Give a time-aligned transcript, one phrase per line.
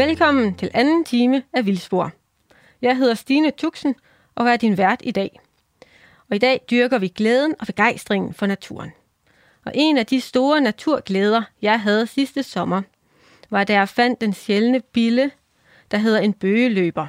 [0.00, 2.12] Velkommen til anden time af Vildspor.
[2.82, 3.94] Jeg hedder Stine Tuxen
[4.34, 5.40] og er din vært i dag.
[6.30, 8.92] Og i dag dyrker vi glæden og begejstringen for naturen.
[9.64, 12.82] Og en af de store naturglæder, jeg havde sidste sommer,
[13.50, 15.30] var da jeg fandt den sjældne bille,
[15.90, 17.06] der hedder en bøgeløber.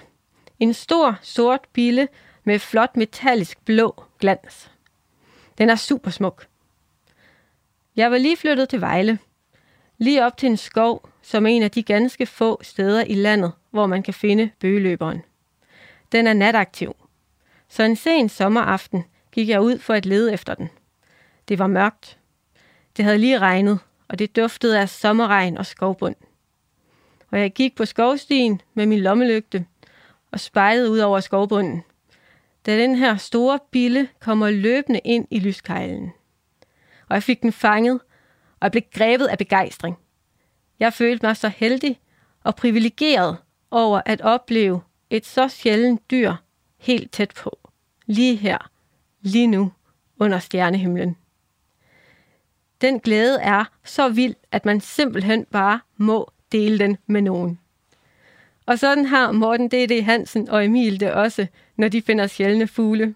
[0.59, 2.07] En stor, sort bille
[2.43, 4.71] med flot metallisk blå glans.
[5.57, 6.47] Den er super smuk.
[7.95, 9.19] Jeg var lige flyttet til Vejle.
[9.97, 13.87] Lige op til en skov, som en af de ganske få steder i landet, hvor
[13.87, 15.21] man kan finde bøgeløberen.
[16.11, 16.95] Den er nataktiv.
[17.69, 20.69] Så en sen sommeraften gik jeg ud for at lede efter den.
[21.47, 22.17] Det var mørkt.
[22.97, 26.15] Det havde lige regnet, og det duftede af sommerregn og skovbund.
[27.31, 29.65] Og jeg gik på skovstien med min lommelygte
[30.31, 31.83] og spejlede ud over skovbunden,
[32.65, 36.11] da den her store bille kommer løbende ind i lyskejlen.
[37.09, 37.99] Og jeg fik den fanget,
[38.59, 39.97] og jeg blev grebet af begejstring.
[40.81, 41.99] Jeg følte mig så heldig
[42.43, 43.37] og privilegeret
[43.71, 46.33] over at opleve et så sjældent dyr
[46.77, 47.69] helt tæt på.
[48.05, 48.69] Lige her,
[49.21, 49.71] lige nu,
[50.19, 51.17] under stjernehimlen.
[52.81, 57.59] Den glæde er så vild, at man simpelthen bare må dele den med nogen.
[58.65, 60.03] Og sådan har Morten D.D.
[60.03, 63.15] Hansen og Emil det også, når de finder sjældne fugle.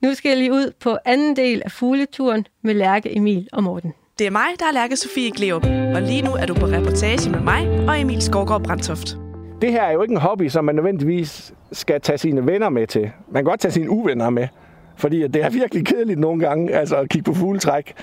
[0.00, 3.94] Nu skal jeg lige ud på anden del af fugleturen med Lærke, Emil og Morten.
[4.18, 7.30] Det er mig, der er Lærke Sofie Gleup, og lige nu er du på reportage
[7.30, 9.18] med mig og Emil Skovgaard Brandtoft.
[9.62, 12.86] Det her er jo ikke en hobby, som man nødvendigvis skal tage sine venner med
[12.86, 13.02] til.
[13.02, 14.48] Man kan godt tage sine uvenner med,
[14.96, 17.94] fordi det er virkelig kedeligt nogle gange altså at kigge på fugletræk.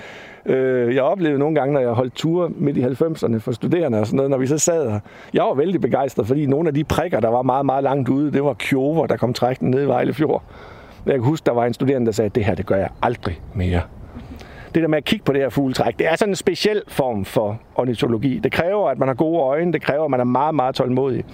[0.46, 4.06] Øh, jeg oplevede nogle gange, når jeg holdt ture midt i 90'erne for studerende og
[4.06, 5.00] sådan noget, når vi så sad her.
[5.34, 8.32] Jeg var vældig begejstret, fordi nogle af de prikker, der var meget, meget langt ude,
[8.32, 10.42] det var kjover, der kom trækken ned i Vejlefjord.
[11.06, 13.40] Jeg kan huske, der var en studerende, der sagde, det her, det gør jeg aldrig
[13.54, 13.80] mere
[14.76, 17.24] det der med at kigge på det her fugletræk, det er sådan en speciel form
[17.24, 18.38] for ornitologi.
[18.38, 21.24] Det kræver, at man har gode øjne, det kræver, at man er meget, meget tålmodig.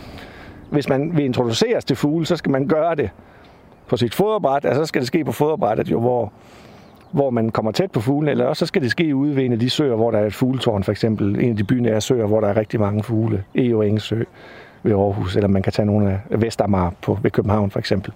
[0.71, 3.11] Hvis man vil introduceres til fugle, så skal man gøre det
[3.87, 6.33] på sit foderbræt, altså så skal det ske på foderbrættet, jo, hvor,
[7.11, 9.53] hvor man kommer tæt på fuglen, eller også så skal det ske ude ved en
[9.53, 12.27] af de søer, hvor der er et fugletårn, for eksempel en af de bynære søer,
[12.27, 14.23] hvor der er rigtig mange fugle, Eo Engsø
[14.83, 18.13] ved Aarhus, eller man kan tage nogle af Vestermar på, ved København for eksempel.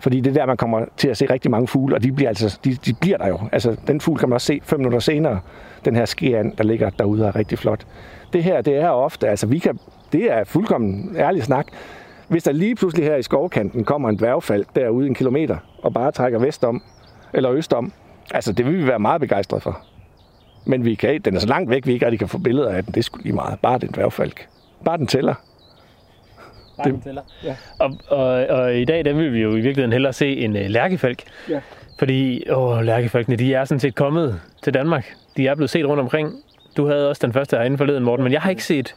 [0.00, 2.28] Fordi det er der, man kommer til at se rigtig mange fugle, og de bliver,
[2.28, 3.38] altså, de, de bliver der jo.
[3.52, 5.40] Altså, den fugl kan man også se fem minutter senere.
[5.84, 7.86] Den her skeand, der ligger derude, er rigtig flot.
[8.32, 9.78] Det her, det er ofte, altså vi kan,
[10.12, 11.66] det er fuldkommen ærlig snak.
[12.28, 16.12] Hvis der lige pludselig her i skovkanten kommer en dværgfald derude en kilometer, og bare
[16.12, 16.82] trækker vestom,
[17.34, 17.92] eller østom,
[18.34, 19.78] altså det vil vi være meget begejstrede for.
[20.64, 22.84] Men vi kan, den er så langt væk, vi ikke rigtig kan få billeder af
[22.84, 22.94] den.
[22.94, 23.58] Det er sgu lige meget.
[23.60, 24.48] Bare den dværgfalk.
[24.84, 25.34] Bare den tæller
[26.84, 27.22] det, tæller.
[27.44, 27.56] Ja.
[27.78, 30.62] Og, og, og i dag, der vil vi jo i virkeligheden hellere se en uh,
[30.62, 31.22] lærkefalk.
[31.48, 31.60] Ja.
[31.98, 35.14] Fordi åh, lærkefalkene, de er sådan set kommet til Danmark.
[35.36, 36.32] De er blevet set rundt omkring.
[36.76, 38.94] Du havde også den første herinde forleden, Morten, men jeg har ikke set...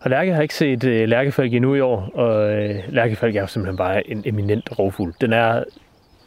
[0.00, 3.46] Og Lærke har ikke set uh, lærkefalk endnu i år, og uh, lærkefalk er jo
[3.46, 5.14] simpelthen bare en eminent rovfugl.
[5.20, 5.64] Den er,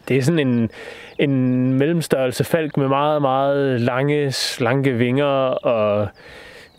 [0.08, 0.70] det er sådan en,
[1.20, 6.08] en mellemstørrelse falk med meget, meget lange, slanke vinger, og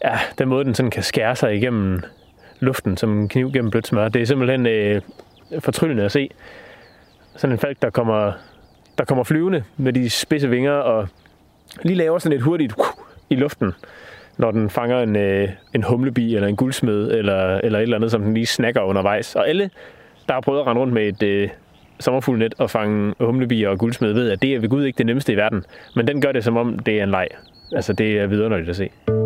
[0.04, 2.02] ja, den måde, den sådan kan skære sig igennem
[2.60, 4.08] luften som en kniv gennem blødt smør.
[4.08, 5.00] Det er simpelthen øh,
[5.58, 6.30] fortryllende at se.
[7.36, 8.32] Sådan en falk, der kommer,
[8.98, 11.08] der kommer flyvende med de spidse vinger og
[11.82, 12.84] lige laver sådan et hurtigt uh,
[13.30, 13.72] i luften,
[14.36, 18.10] når den fanger en, øh, en humlebi eller en guldsmed eller, eller et eller andet,
[18.10, 19.36] som den lige snakker undervejs.
[19.36, 19.70] Og alle,
[20.28, 21.48] der har prøvet at rende rundt med et øh,
[22.00, 25.32] sommerfuglnet og fange humlebier og guldsmed, ved, at det er ved Gud ikke det nemmeste
[25.32, 25.64] i verden.
[25.96, 27.28] Men den gør det, som om det er en leg.
[27.72, 29.17] Altså, det er vidunderligt at se.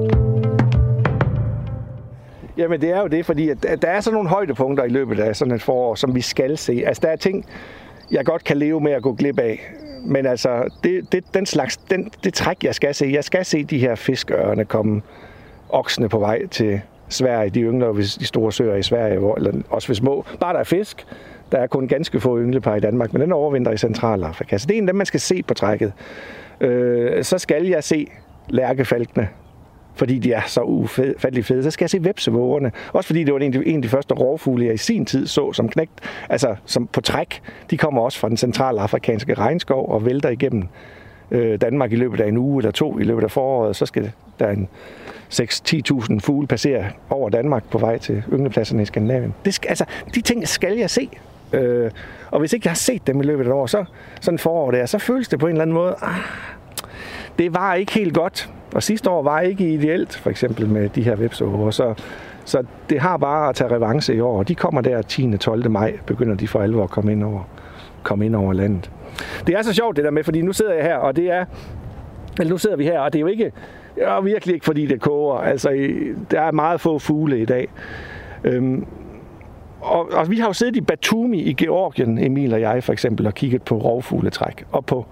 [2.63, 5.37] Jamen det er jo det, fordi at, der er sådan nogle højdepunkter i løbet af
[5.37, 6.83] sådan et forår, som vi skal se.
[6.87, 7.45] Altså der er ting,
[8.11, 9.73] jeg godt kan leve med at gå glip af.
[10.05, 13.11] Men altså, det, det, den slags, den, det træk, jeg skal se.
[13.13, 15.03] Jeg skal se de her fiskørne komme
[15.69, 17.51] oksene på vej til Sverige.
[17.51, 20.25] De yngler hvis de store søer i Sverige, hvor, eller også ved små.
[20.41, 21.07] Bare der er fisk.
[21.53, 24.59] Der er kun ganske få ynglepar i Danmark, men den overvinder i Centralafrika.
[24.59, 25.93] Så det er en af dem, man skal se på trækket.
[26.61, 28.07] Øh, så skal jeg se
[28.49, 29.29] lærkefalkene
[29.95, 31.63] fordi de er så ufattelig fede.
[31.63, 32.73] Så skal jeg se vepsevågerne.
[32.93, 35.69] Også fordi det var en af de første rovfugle, jeg i sin tid så som
[35.69, 37.43] knægt, altså som på træk.
[37.71, 40.69] De kommer også fra den centrale afrikanske regnskov og vælter igennem
[41.31, 43.77] øh, Danmark i løbet af en uge eller to i løbet af foråret.
[43.77, 44.69] Så skal der en
[45.33, 49.35] 6-10.000 fugle passere over Danmark på vej til ynglepladserne i Skandinavien.
[49.45, 49.85] Det skal, altså,
[50.15, 51.09] de ting skal jeg se.
[51.53, 51.91] Øh,
[52.31, 53.85] og hvis ikke jeg har set dem i løbet af et år, så
[54.21, 56.15] sådan forår der, så føles det på en eller anden måde, ah,
[57.39, 58.51] det var ikke helt godt.
[58.75, 61.71] Og sidste år var ikke ideelt, for eksempel med de her websover.
[61.71, 61.95] Så,
[62.45, 64.43] så det har bare at tage revanche i år.
[64.43, 65.37] De kommer der 10.
[65.37, 65.71] 12.
[65.71, 67.41] maj, begynder de for alvor at komme ind over,
[68.03, 68.91] komme ind over landet.
[69.47, 71.45] Det er så sjovt det der med, fordi nu sidder jeg her, og det er,
[72.39, 73.53] eller nu sidder vi her, og det er jo ikke,
[73.97, 75.35] Ja, virkelig ikke fordi det koger.
[75.35, 75.69] Altså,
[76.31, 77.69] der er meget få fugle i dag.
[78.45, 78.87] Øhm,
[79.81, 83.27] og, og vi har jo siddet i Batumi i Georgien, Emil og jeg for eksempel,
[83.27, 84.65] og kigget på rovfugletræk.
[84.73, 85.07] Og på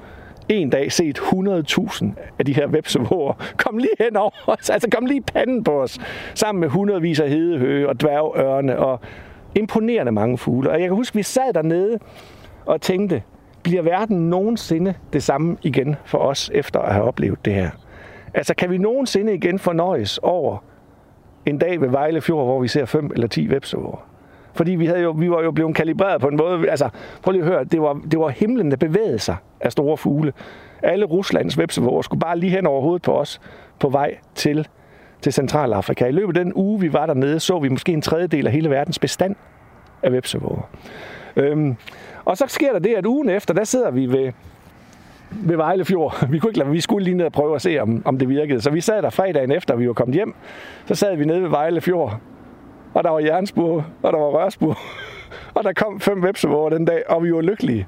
[0.55, 2.07] en dag set 100.000
[2.39, 3.33] af de her vepsevåger
[3.65, 5.99] kom lige hen over os, altså kom lige panden på os,
[6.35, 9.01] sammen med hundredvis af hedehøge og dværgørne og
[9.55, 10.71] imponerende mange fugle.
[10.71, 11.99] Og jeg kan huske, vi sad dernede
[12.67, 13.23] og tænkte,
[13.63, 17.71] bliver verden nogensinde det samme igen for os, efter at have oplevet det her?
[18.35, 20.65] Altså, kan vi nogensinde igen fornøjes over
[21.47, 24.10] en dag ved Vejle Fjord, hvor vi ser fem eller ti vepsevåger?
[24.61, 26.89] Fordi vi, havde jo, vi var jo blevet kalibreret på en måde, altså
[27.23, 30.33] prøv lige at høre, det var, det var himlen, der bevægede sig af store fugle.
[30.83, 33.41] Alle Ruslands vepsevåger skulle bare lige hen over hovedet på os
[33.79, 34.69] på vej til,
[35.21, 36.07] til Centralafrika.
[36.07, 38.71] I løbet af den uge, vi var dernede, så vi måske en tredjedel af hele
[38.71, 39.37] verdens bestand
[40.03, 40.71] af vepsevåger.
[41.37, 41.77] Øhm,
[42.25, 44.33] og så sker der det, at ugen efter, der sidder vi ved,
[45.31, 46.15] ved Vejle Fjord.
[46.31, 48.29] Vi, kunne ikke lade, vi skulle lige ned og prøve at se, om, om det
[48.29, 48.61] virkede.
[48.61, 50.35] Så vi sad der fredagen efter, vi var kommet hjem.
[50.87, 52.21] Så sad vi nede ved Vejle Fjord
[52.95, 54.79] og der var jernspur, og der var rørspur.
[55.55, 57.87] og der kom fem vepsevåger den dag, og vi var lykkelige.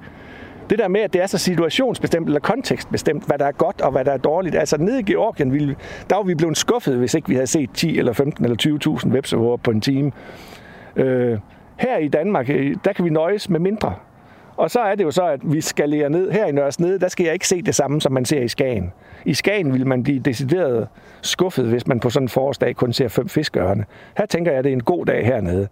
[0.70, 3.92] Det der med, at det er så situationsbestemt eller kontekstbestemt, hvad der er godt og
[3.92, 4.54] hvad der er dårligt.
[4.54, 5.76] Altså nede i Georgien, ville,
[6.10, 9.12] der var vi blevet skuffet, hvis ikke vi havde set 10 eller 15 eller 20.000
[9.12, 10.12] vepsevåger på en time.
[10.96, 11.38] Øh,
[11.76, 13.94] her i Danmark, øh, der kan vi nøjes med mindre.
[14.62, 16.30] Og så er det jo så, at vi skal lære ned.
[16.30, 18.92] Her i Nørresnede, der skal jeg ikke se det samme, som man ser i Skagen.
[19.24, 20.88] I Skagen vil man blive decideret
[21.22, 23.84] skuffet, hvis man på sådan en forårsdag kun ser fem fiskeørne.
[24.16, 25.68] Her tænker jeg, at det er en god dag hernede.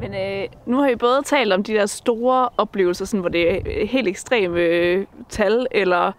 [0.00, 3.50] Men øh, nu har vi både talt om de der store oplevelser, sådan, hvor det
[3.50, 6.12] er øh, helt ekstreme øh, tal, eller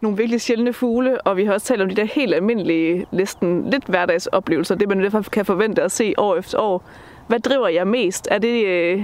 [0.00, 3.70] nogle virkelig sjældne fugle, og vi har også talt om de der helt almindelige, næsten
[3.70, 6.84] lidt hverdagsoplevelser, det man derfor kan forvente at se år efter år.
[7.28, 8.28] Hvad driver jeg mest?
[8.30, 9.02] Er det, øh,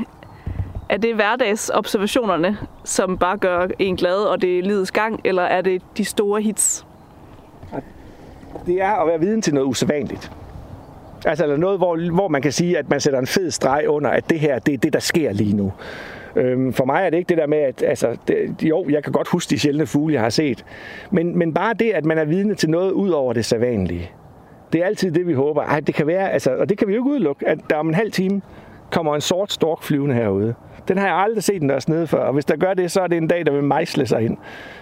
[0.89, 5.61] er det hverdagsobservationerne, som bare gør en glad, og det er livets gang, eller er
[5.61, 6.87] det de store hits?
[8.67, 10.33] Det er at være viden til noget usædvanligt.
[11.27, 14.11] Altså eller noget, hvor, hvor man kan sige, at man sætter en fed streg under,
[14.11, 15.73] at det her, det er det, der sker lige nu.
[16.37, 19.13] Øhm, for mig er det ikke det der med, at altså, det, jo, jeg kan
[19.13, 20.65] godt huske de sjældne fugle, jeg har set.
[21.11, 24.11] Men, men bare det, at man er vidne til noget ud over det sædvanlige.
[24.73, 25.63] Det er altid det, vi håber.
[25.63, 27.89] Ej, det kan være, altså, og det kan vi jo ikke udelukke, at der om
[27.89, 28.43] en halv time
[28.91, 30.55] kommer en sort stork flyvende herude.
[30.89, 33.01] Den har jeg aldrig set den der nede før, og hvis der gør det, så
[33.01, 34.37] er det en dag, der vil mejsle sig ind.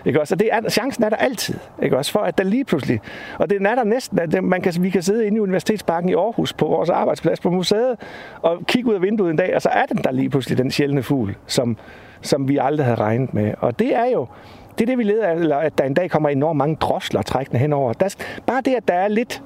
[0.04, 0.34] Ikke også?
[0.34, 2.12] Og det er, chancen er der altid, ikke også?
[2.12, 3.00] For at der lige pludselig,
[3.38, 6.14] og det er der næsten, at man kan, vi kan sidde inde i Universitetsparken i
[6.14, 7.96] Aarhus på vores arbejdsplads på museet,
[8.42, 10.70] og kigge ud af vinduet en dag, og så er den der lige pludselig, den
[10.70, 11.76] sjældne fugl, som,
[12.20, 13.54] som vi aldrig havde regnet med.
[13.60, 14.26] Og det er jo,
[14.78, 17.22] det er det, vi leder af, eller at der en dag kommer enormt mange drosler
[17.22, 17.92] trækkende henover.
[17.92, 18.16] Der,
[18.46, 19.42] bare det, at der er lidt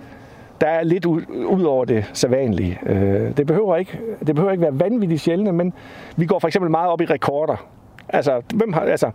[0.61, 2.79] der er lidt ud over det sædvanlige.
[2.87, 5.73] Øh, det, behøver ikke, det behøver ikke være vanvittigt sjældent, men
[6.17, 7.69] vi går for eksempel meget op i rekorder.
[8.09, 9.11] Altså, hvem har, altså,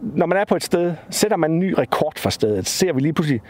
[0.00, 3.00] når man er på et sted, sætter man en ny rekord for stedet, ser vi
[3.00, 3.40] lige pludselig,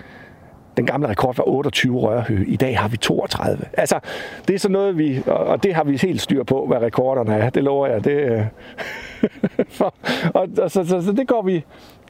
[0.78, 2.44] den gamle rekord var 28 rørhø.
[2.46, 3.64] I dag har vi 32.
[3.72, 4.00] Altså,
[4.48, 5.22] det er sådan noget, vi...
[5.26, 7.50] Og det har vi helt styr på, hvad rekorderne er.
[7.50, 8.04] Det lover jeg.
[8.04, 8.44] Det, øh,
[9.78, 9.94] for,
[10.34, 11.64] og, og så, så, så, det går vi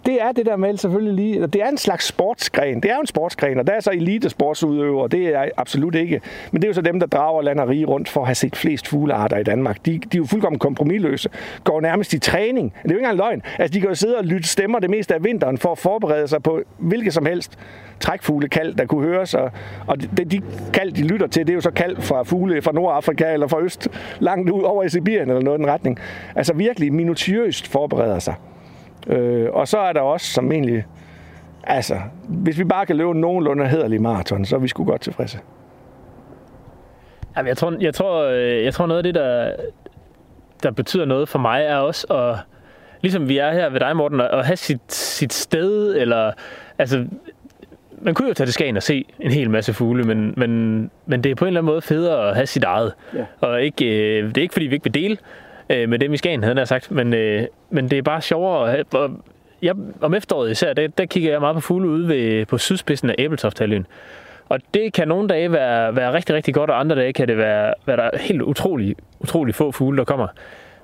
[0.06, 2.82] det er det der med selvfølgelig lige, det er en slags sportsgren.
[2.82, 6.20] Det er jo en sportsgren, og der er så elitesportsudøvere, det er absolut ikke.
[6.52, 8.34] Men det er jo så dem, der drager land og rige rundt for at have
[8.34, 9.86] set flest fuglearter i Danmark.
[9.86, 11.28] De, de er jo fuldkommen kompromilløse,
[11.64, 12.72] går nærmest i træning.
[12.82, 13.42] Det er jo ikke engang løgn.
[13.58, 16.28] Altså, de kan jo sidde og lytte stemmer det meste af vinteren for at forberede
[16.28, 17.58] sig på hvilket som helst
[18.00, 19.34] trækfuglekald, der kunne høres.
[19.34, 19.50] Og,
[19.86, 20.42] og de, de
[20.72, 23.60] kald, de lytter til, det er jo så kald fra fugle fra Nordafrika eller fra
[23.60, 25.98] Øst, langt ud over i Sibirien eller noget i den retning.
[26.34, 28.34] Altså virkelig minutiøst forbereder sig.
[29.08, 30.86] Øh, og så er der også, som egentlig...
[31.64, 31.94] Altså,
[32.28, 35.38] hvis vi bare kan løbe nogenlunde hederlig maraton, så er vi sgu godt tilfredse.
[37.36, 39.52] Jamen, jeg, tror, jeg, tror, øh, jeg tror noget af det, der,
[40.62, 42.36] der betyder noget for mig, er også at,
[43.00, 46.32] ligesom vi er her ved dig, Morten, at have sit, sit sted, eller
[46.78, 47.06] altså,
[48.02, 51.24] man kunne jo tage til Skagen og se en hel masse fugle, men, men, men
[51.24, 52.92] det er på en eller anden måde federe at have sit eget.
[53.14, 53.24] Ja.
[53.40, 55.16] Og ikke, øh, det er ikke, fordi vi ikke vil dele,
[55.70, 56.90] øh, med dem i Skagen, havde jeg sagt.
[56.90, 58.84] Men, øh, men det er bare sjovere.
[58.92, 59.10] Og
[59.62, 63.10] jeg, om efteråret især, der, der kigger jeg meget på fugle ude ved, på sydspidsen
[63.10, 63.62] af æbletoft
[64.48, 67.36] Og det kan nogle dage være, være rigtig, rigtig godt, og andre dage kan det
[67.36, 70.26] være, være der helt utrolig, utrolig få fugle, der kommer.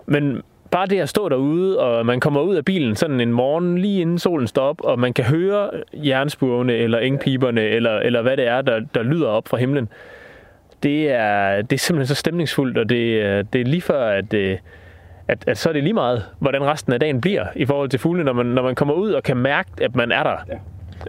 [0.06, 3.78] Men bare det at stå derude, og man kommer ud af bilen sådan en morgen,
[3.78, 8.36] lige inden solen står op, og man kan høre jernspurvene, eller engpiberne, eller, eller hvad
[8.36, 9.88] det er, der, der lyder op fra himlen
[10.84, 14.58] det er, det er simpelthen så stemningsfuldt, og det, det er lige før, at, øh,
[15.28, 18.00] at, at så er det lige meget, hvordan resten af dagen bliver i forhold til
[18.00, 20.36] fuglene, når man, når man kommer ud og kan mærke, at man er der.
[20.48, 20.54] Ja.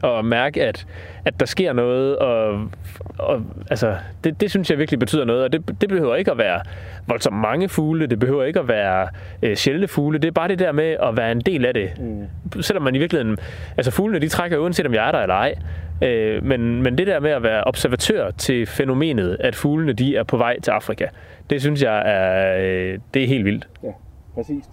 [0.03, 0.87] Og mærke, at,
[1.25, 2.69] at der sker noget, og,
[3.17, 6.37] og altså, det, det synes jeg virkelig betyder noget, og det, det behøver ikke at
[6.37, 6.61] være
[7.07, 9.07] voldsomt mange fugle, det behøver ikke at være
[9.41, 11.89] øh, sjældne fugle, det er bare det der med at være en del af det.
[11.99, 12.61] Mm.
[12.61, 13.37] Selvom man i virkeligheden,
[13.77, 15.55] altså fuglene, de trækker uanset om jeg er der eller ej,
[16.01, 20.23] Øh, men, men det der med at være observatør til fænomenet, at fuglene de er
[20.23, 21.07] på vej til Afrika,
[21.49, 23.67] det synes jeg er, øh, det er helt vildt.
[23.83, 23.91] Ja,
[24.33, 24.63] præcis.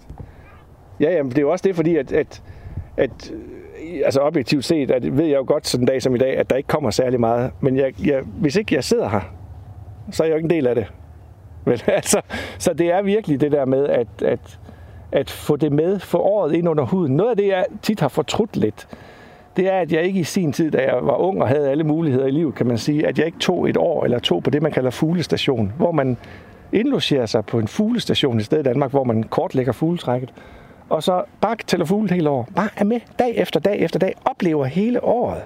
[0.99, 2.43] Ja, jamen, det er jo også det, fordi at, at,
[2.97, 6.17] at øh, altså objektivt set, at ved jeg jo godt sådan en dag som i
[6.17, 7.51] dag, at der ikke kommer særlig meget.
[7.61, 9.21] Men jeg, jeg, hvis ikke jeg sidder her,
[10.11, 10.85] så er jeg jo ikke en del af det.
[11.65, 12.21] Men, altså,
[12.57, 14.59] så det er virkelig det der med, at, at,
[15.11, 17.15] at få det med, få året ind under huden.
[17.15, 18.87] Noget af det, jeg tit har fortrudt lidt,
[19.57, 21.83] det er, at jeg ikke i sin tid, da jeg var ung og havde alle
[21.83, 24.49] muligheder i livet, kan man sige, at jeg ikke tog et år eller to på
[24.49, 26.17] det, man kalder fuglestation, hvor man
[26.71, 30.33] indlogerer sig på en fuglestation i stedet i Danmark, hvor man kortlægger fugletrækket,
[30.89, 32.49] og så bare tæller fugle hele år.
[32.55, 35.41] Bare er med dag efter dag efter dag, oplever hele året.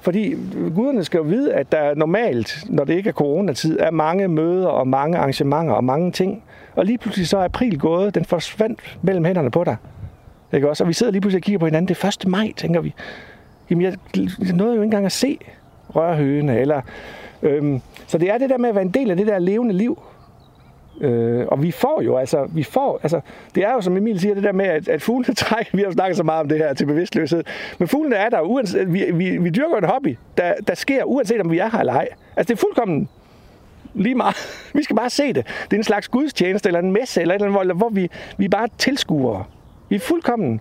[0.00, 0.34] Fordi
[0.74, 4.66] guderne skal jo vide, at der normalt, når det ikke er coronatid, er mange møder
[4.66, 6.42] og mange arrangementer og mange ting.
[6.74, 9.76] Og lige pludselig så er april gået, den forsvandt mellem hænderne på dig.
[10.52, 10.84] Ikke også?
[10.84, 11.88] Og vi sidder lige pludselig og kigger på hinanden.
[11.88, 12.28] Det er 1.
[12.28, 12.94] maj, tænker vi.
[13.70, 15.38] Jamen, jeg, jeg nåede jo ikke engang at se
[15.96, 16.58] rørhøene.
[16.60, 16.80] Eller,
[17.42, 19.74] øhm, så det er det der med at være en del af det der levende
[19.74, 20.02] liv.
[21.00, 23.20] Øh, og vi får jo, altså, vi får, altså,
[23.54, 25.86] det er jo som Emil siger, det der med, at, at fuglene trækker, vi har
[25.86, 27.44] jo snakket så meget om det her til bevidstløshed,
[27.78, 31.40] men fuglene er der, uanset, vi, vi, vi dyrker en hobby, der, der sker, uanset
[31.40, 32.08] om vi er her eller ej.
[32.36, 33.08] Altså, det er fuldkommen
[33.94, 34.36] lige meget.
[34.74, 35.46] Vi skal bare se det.
[35.64, 38.10] Det er en slags gudstjeneste, eller en messe, eller et eller andet, hvor, hvor vi,
[38.36, 39.44] vi er bare tilskuere.
[39.88, 40.60] Vi er fuldkommen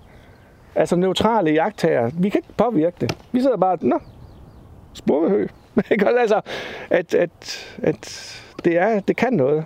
[0.77, 2.09] altså neutrale jagttager.
[2.19, 3.17] Vi kan ikke påvirke det.
[3.31, 3.99] Vi sidder bare, nå,
[4.93, 5.47] spurvehø.
[6.21, 6.41] altså,
[6.89, 7.31] at, at,
[7.83, 8.33] at
[8.65, 9.65] det, er, det kan noget.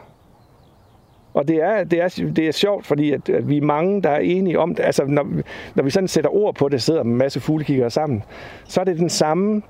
[1.33, 4.09] Og det er, det er, det er sjovt, fordi at, at vi er mange, der
[4.09, 4.83] er enige om det.
[4.83, 5.27] Altså, når,
[5.75, 8.23] når vi sådan sætter ord på det, sidder med en masse fuglekiggere sammen,
[8.65, 9.61] så er det den samme,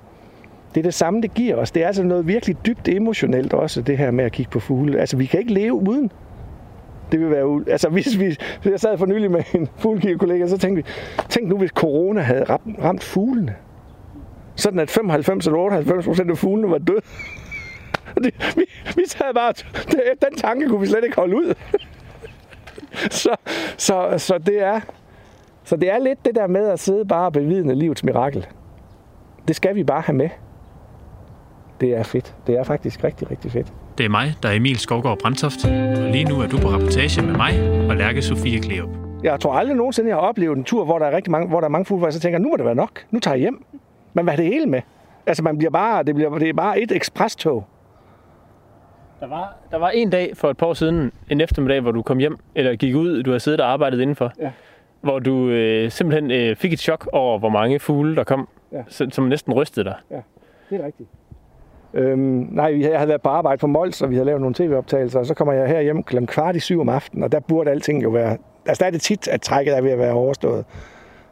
[0.75, 1.71] det er det samme, det giver os.
[1.71, 4.99] Det er altså noget virkelig dybt emotionelt også, det her med at kigge på fugle.
[4.99, 6.11] Altså, vi kan ikke leve uden.
[7.11, 7.63] Det vil være...
[7.67, 8.37] Altså, hvis vi...
[8.65, 10.89] Jeg sad for nylig med en fuglekiggerkollega, så tænkte vi,
[11.29, 13.55] tænk nu, hvis corona havde ramt, ramt fuglene.
[14.55, 17.01] Sådan at 95 eller 98 procent af fuglene var døde.
[18.23, 18.65] Det, vi,
[18.95, 19.53] vi sad bare,
[19.91, 21.53] det, den tanke kunne vi slet ikke holde ud.
[23.21, 23.35] så,
[23.77, 24.79] så, så, det er,
[25.63, 28.47] så det er lidt det der med at sidde bare og bevidne livets mirakel.
[29.47, 30.29] Det skal vi bare have med.
[31.81, 32.35] Det er fedt.
[32.47, 33.73] Det er faktisk rigtig, rigtig fedt.
[33.97, 37.21] Det er mig, der er Emil Skovgaard Brandtoft, og lige nu er du på rapportage
[37.21, 37.53] med mig
[37.89, 38.89] og Lærke Sofie Kleop.
[39.23, 41.59] Jeg tror aldrig nogensinde, jeg har oplevet en tur, hvor der er, rigtig mange, hvor
[41.59, 43.05] der er mange fugle, hvor jeg så tænker, nu må det være nok.
[43.11, 43.65] Nu tager jeg hjem.
[44.13, 44.81] Man vil have det hele med.
[45.25, 47.65] Altså, man bliver bare, det, bliver, det er bare et ekspresstog.
[49.19, 52.01] Der var, der var en dag for et par år siden, en eftermiddag, hvor du
[52.01, 54.51] kom hjem, eller gik ud, du har siddet og arbejdet indenfor, ja.
[55.01, 58.83] hvor du øh, simpelthen øh, fik et chok over, hvor mange fugle der kom, ja.
[58.87, 59.95] som, som næsten rystede dig.
[60.11, 60.21] Ja,
[60.69, 61.09] det er rigtigt.
[61.93, 65.19] Øhm, nej, jeg havde været på arbejde på Mols, og vi havde lavet nogle tv-optagelser,
[65.19, 66.25] og så kommer jeg her hjem kl.
[66.25, 68.37] kvart i syv om aftenen, og der burde alting jo være...
[68.65, 70.65] Altså, der er det tit, at trækket er ved at være overstået.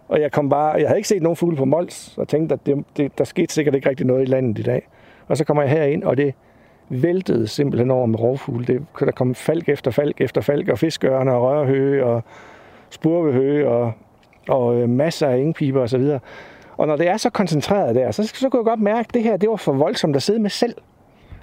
[0.08, 0.72] Og jeg kom bare...
[0.72, 3.54] Jeg havde ikke set nogen fugle på Mols, og tænkte, at det, det, der skete
[3.54, 4.88] sikkert ikke rigtig noget i landet i dag.
[5.28, 6.34] Og så kommer jeg herind, og det
[6.89, 8.66] væltede simpelthen over med rovfugle.
[8.66, 12.24] Det der kom falk efter falk efter falk, og fiskørne og rørhøge og
[12.89, 13.92] spurvehøge og,
[14.50, 16.01] og øh, masser af ingpiber osv.
[16.01, 16.22] Og
[16.79, 19.24] og når det er så koncentreret der, så, så kunne jeg godt mærke, at det
[19.24, 20.75] her det var for voldsomt at sidde med selv.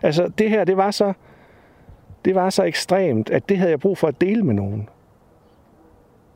[0.03, 1.13] Altså det her, det var så,
[2.25, 4.89] det var så ekstremt, at det havde jeg brug for at dele med nogen.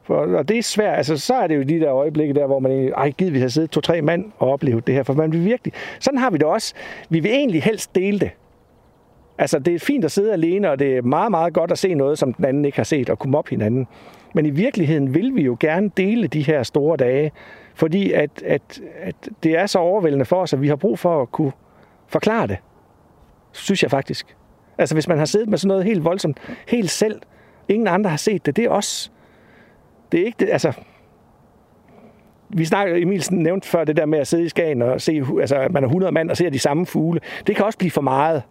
[0.03, 0.97] For, og det er svært.
[0.97, 3.41] Altså, så er det jo de der øjeblikke der, hvor man egentlig, ej, gider vi
[3.41, 5.03] har siddet to-tre mand og oplevet det her.
[5.03, 5.73] For man vil virkelig...
[6.01, 6.75] Sådan har vi det også.
[7.09, 8.31] Vi vil egentlig helst dele det.
[9.39, 11.95] Altså, det er fint at sidde alene, og det er meget, meget godt at se
[11.95, 13.87] noget, som den anden ikke har set, og komme op hinanden.
[14.35, 17.33] Men i virkeligheden vil vi jo gerne dele de her store dage,
[17.75, 21.23] fordi at, at, at det er så overvældende for os, at vi har brug for
[21.23, 21.53] at kunne
[22.07, 22.57] forklare det.
[23.53, 24.37] Synes jeg faktisk.
[24.79, 27.21] Altså, hvis man har siddet med sådan noget helt voldsomt, helt selv,
[27.69, 29.13] ingen andre har set det, det er os.
[30.13, 30.73] Det er ikke det, altså,
[32.49, 35.57] vi snakker, Emil nævnte før det der med at sidde i Skagen og se, altså,
[35.57, 37.21] at man er 100 mand og ser de samme fugle.
[37.47, 38.43] Det kan også blive for meget.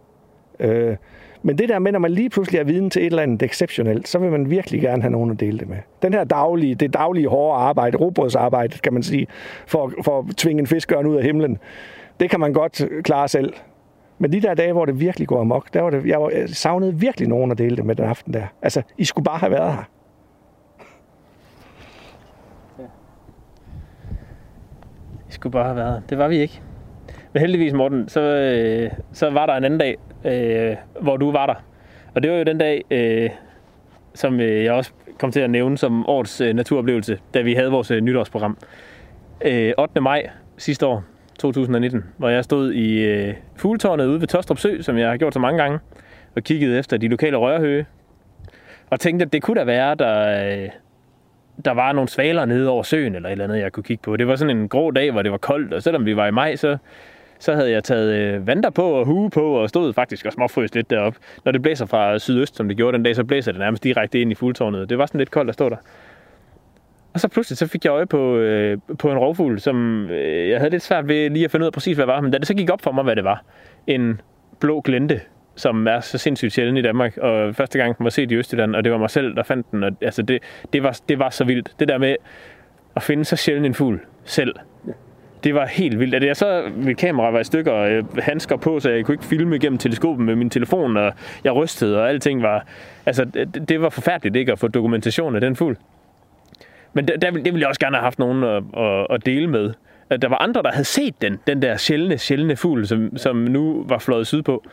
[0.60, 0.96] Øh,
[1.42, 4.08] men det der med, når man lige pludselig er viden til et eller andet exceptionelt,
[4.08, 5.76] så vil man virkelig gerne have nogen at dele det med.
[6.02, 9.26] Den her daglige, det daglige hårde arbejde, robotsarbejde, kan man sige,
[9.66, 11.58] for, for at tvinge en fiskørn ud af himlen,
[12.20, 13.52] det kan man godt klare selv.
[14.18, 16.48] Men de der dage, hvor det virkelig går amok, der var det, jeg, var, jeg
[16.48, 18.46] savnede virkelig nogen at dele det med den aften der.
[18.62, 19.84] Altså, I skulle bare have været her.
[25.28, 26.62] I skulle bare have været Det var vi ikke.
[27.32, 31.46] Men heldigvis, Morten, så, øh, så var der en anden dag, øh, hvor du var
[31.46, 31.54] der.
[32.14, 33.30] Og det var jo den dag, øh,
[34.14, 37.70] som øh, jeg også kom til at nævne som årets øh, naturoplevelse, da vi havde
[37.70, 38.58] vores øh, nytårsprogram.
[39.44, 40.00] Øh, 8.
[40.00, 41.04] maj sidste år,
[41.38, 45.34] 2019, hvor jeg stod i øh, fugletårnet ude ved Tostrup Sø, som jeg har gjort
[45.34, 45.78] så mange gange,
[46.36, 47.86] og kiggede efter de lokale rørhøge.
[48.90, 50.68] Og tænkte, at det kunne da være, der, øh,
[51.64, 54.16] der var nogle svaler nede over søen, eller et eller andet, jeg kunne kigge på.
[54.16, 56.30] Det var sådan en grå dag, hvor det var koldt, og selvom vi var i
[56.30, 56.76] maj, så
[57.40, 60.74] så havde jeg taget øh, vanter på og hue på og stod faktisk og småfrøs
[60.74, 61.16] lidt derop.
[61.44, 64.20] Når det blæser fra sydøst, som det gjorde den dag, så blæser det nærmest direkte
[64.20, 64.90] ind i fuldtårnet.
[64.90, 65.76] Det var sådan lidt koldt at stå der.
[67.14, 70.58] Og så pludselig så fik jeg øje på, øh, på en rovfugl, som øh, jeg
[70.58, 72.20] havde lidt svært ved lige at finde ud af præcis, hvad det var.
[72.20, 73.44] Men da det så gik op for mig, hvad det var.
[73.86, 74.20] En
[74.60, 75.20] blå glente,
[75.54, 77.16] som er så sindssygt sjældent i Danmark.
[77.16, 79.70] Og første gang den var set i Østjylland, og det var mig selv, der fandt
[79.70, 79.84] den.
[79.84, 80.42] Og, altså det,
[80.72, 81.72] det, var, det var så vildt.
[81.80, 82.16] Det der med
[82.96, 84.54] at finde så sjældent en fugl selv.
[85.44, 86.14] Det var helt vildt.
[86.14, 89.14] At jeg så, mit kamera var i stykker, og øh, handsker på, så jeg kunne
[89.14, 91.12] ikke filme gennem teleskopen med min telefon, og
[91.44, 92.66] jeg rystede, og alting var...
[93.06, 95.76] Altså, det, det var forfærdeligt ikke at få dokumentation af den fugl.
[96.92, 99.46] Men der, der, det ville jeg også gerne have haft nogen at, at, at dele
[99.46, 99.72] med.
[100.10, 103.36] At der var andre, der havde set den, den der sjældne, sjældne fugl, som, som
[103.36, 104.64] nu var fløjet sydpå.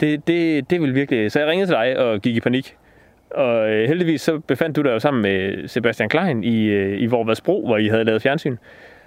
[0.00, 1.32] Det, det, det ville virkelig...
[1.32, 2.76] Så jeg ringede til dig og gik i panik.
[3.30, 7.06] Og øh, heldigvis så befandt du dig jo sammen med Sebastian Klein i, øh, i
[7.06, 8.56] Vorvadsbro, hvor I havde lavet fjernsyn.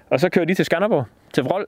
[0.10, 1.68] Og så kørte de til Skanderborg, til Vrold,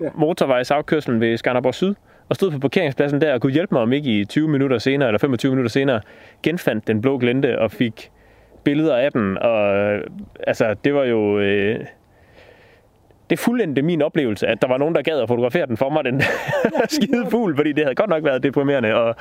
[0.00, 0.08] ja.
[0.14, 1.94] motorvejsafkørselen ved Skanderborg Syd,
[2.28, 5.08] og stod på parkeringspladsen der og kunne hjælpe mig om ikke i 20 minutter senere,
[5.08, 6.00] eller 25 minutter senere,
[6.42, 8.10] genfandt den blå glente og fik
[8.64, 9.38] billeder af den.
[9.38, 10.04] Og øh,
[10.46, 11.38] altså, det var jo...
[11.38, 11.84] Øh,
[13.30, 16.04] det fuldendte min oplevelse, at der var nogen, der gad at fotografere den for mig,
[16.04, 16.22] den
[16.88, 19.14] skide fugl, fordi det havde godt nok været deprimerende at,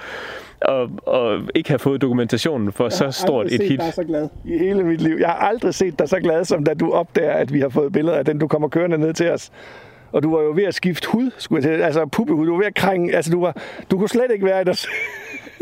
[0.61, 3.77] at, at ikke have fået dokumentationen for så stort et hit.
[3.77, 5.17] Jeg har så glad i hele mit liv.
[5.19, 7.93] Jeg har aldrig set dig så glad, som da du opdager, at vi har fået
[7.93, 9.51] billeder af den, du kommer kørende ned til os.
[10.11, 11.83] Og du var jo ved at skifte hud, skulle jeg til.
[11.83, 12.45] Altså puppehud.
[12.45, 13.15] Du var ved at krænge.
[13.15, 13.57] Altså, du, var,
[13.91, 14.75] du kunne slet ikke være i dig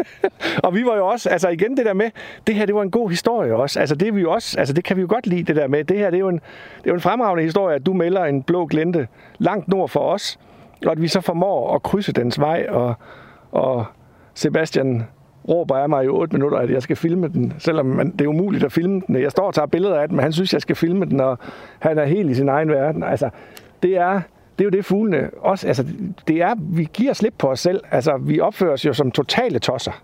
[0.64, 2.10] og vi var jo også, altså igen det der med,
[2.48, 3.80] det her det var en god historie også.
[3.80, 5.68] Altså det, er vi jo også, altså det kan vi jo godt lide det der
[5.68, 5.84] med.
[5.84, 6.36] Det her det er jo en,
[6.78, 10.00] det er jo en fremragende historie, at du melder en blå glente langt nord for
[10.00, 10.40] os,
[10.86, 12.94] og at vi så formår at krydse dens vej, og,
[13.52, 13.86] og
[14.34, 15.04] Sebastian
[15.50, 18.28] råber af mig i 8 minutter, at jeg skal filme den, selvom man, det er
[18.28, 19.22] umuligt at filme den.
[19.22, 21.40] Jeg står og tager billeder af den, men han synes, jeg skal filme den, og
[21.80, 23.04] han er helt i sin egen verden.
[23.04, 23.30] Altså,
[23.84, 24.22] det er,
[24.58, 25.86] det er jo det fuglene også, altså
[26.28, 27.84] det er, vi giver slip på os selv.
[27.92, 30.04] Altså vi opfører os jo som totale tosser.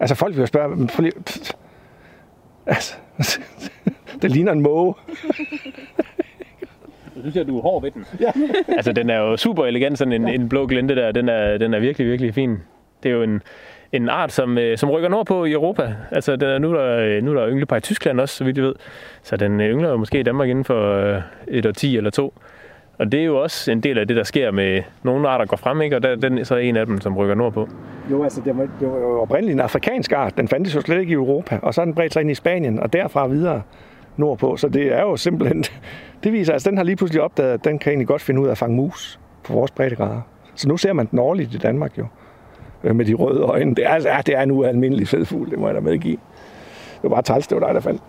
[0.00, 1.12] Altså folk vil jo spørge,
[2.66, 2.94] altså,
[4.22, 4.94] det ligner en måge.
[7.16, 8.04] Jeg synes, at du er hård ved den.
[8.20, 8.32] Ja.
[8.68, 10.34] altså, den er jo super elegant, sådan en, ja.
[10.34, 11.12] en blå glente der.
[11.12, 12.56] Den er, den er virkelig, virkelig fin.
[13.02, 13.42] Det er jo en,
[13.92, 15.94] en art, som, øh, som rykker nordpå i Europa.
[16.10, 18.56] Altså, den er, nu, er der, nu er der ynglepar i Tyskland også, så vidt
[18.56, 18.74] jeg ved.
[19.22, 22.34] Så den yngler jo måske i Danmark inden for øh, et ti eller to.
[22.98, 25.56] Og det er jo også en del af det, der sker med nogle arter går
[25.56, 25.96] frem, ikke?
[25.96, 27.68] og der, den så er en af dem, som rykker nordpå.
[28.10, 30.36] Jo, altså det var, det var jo oprindeligt en afrikansk art.
[30.36, 32.34] Den fandtes jo slet ikke i Europa, og så er den bredt sig ind i
[32.34, 33.62] Spanien, og derfra videre
[34.16, 34.56] nordpå.
[34.56, 35.64] Så det er jo simpelthen...
[36.24, 38.40] Det viser, at altså, den har lige pludselig opdaget, at den kan egentlig godt finde
[38.40, 40.20] ud af at fange mus på vores breddegrader.
[40.54, 42.06] Så nu ser man den årligt i Danmark jo,
[42.84, 43.74] øh, med de røde øjne.
[43.74, 46.16] Det er, altså, ja, det er en ualmindelig fed fugl, det må jeg da medgive.
[46.92, 48.02] Det var bare træls, det var dig, der fandt.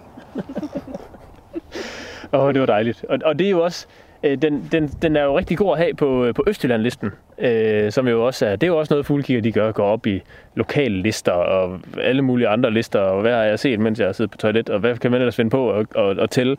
[2.33, 3.05] Åh, oh, det var dejligt.
[3.09, 3.87] Og, og det er jo også
[4.23, 7.91] Øh, den, den, den er jo rigtig god at have på, øh, på Østjylland-listen, øh,
[7.91, 10.21] som jo også er, det er jo også noget, fuglekigger de gør, går op i
[10.55, 14.13] lokale lister og alle mulige andre lister, og hvad har jeg set, mens jeg har
[14.13, 16.55] siddet på toilet, og hvad kan man ellers finde på at, at, at tælle.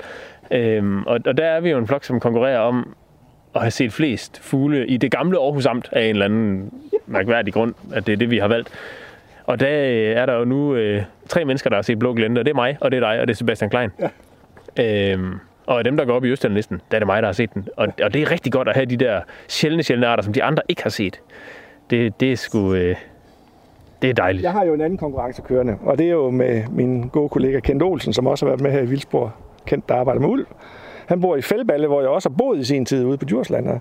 [0.50, 2.94] Øh, og, og der er vi jo en flok, som konkurrerer om
[3.54, 6.72] at have set flest fugle i det gamle Aarhus Amt af en eller anden
[7.06, 8.68] mærkværdig grund, at det er det, vi har valgt.
[9.44, 12.38] Og der øh, er der jo nu øh, tre mennesker, der har set blå glente,
[12.38, 13.90] og det er mig, og det er dig, og det er Sebastian Klein.
[14.78, 15.12] Ja.
[15.12, 15.32] Øh,
[15.68, 17.54] og af dem, der går op i Østjyllandlisten, der er det mig, der har set
[17.54, 17.68] den.
[17.76, 20.42] Og, og det er rigtig godt at have de der sjældne, sjældne arter, som de
[20.42, 21.20] andre ikke har set.
[21.90, 22.74] Det, det er sgu...
[22.74, 22.96] Øh,
[24.02, 24.44] det er dejligt.
[24.44, 27.60] Jeg har jo en anden konkurrence kørende, og det er jo med min gode kollega
[27.60, 29.30] Kent Olsen, som også har været med her i Vildsborg.
[29.66, 30.46] Kent, der arbejder med ulv.
[31.06, 33.80] Han bor i Fældballe, hvor jeg også har boet i sin tid ude på Djursland.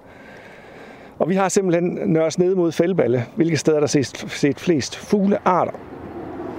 [1.19, 5.71] Og vi har simpelthen nørs ned mod Fældballe, hvilke steder der ses set flest fuglearter.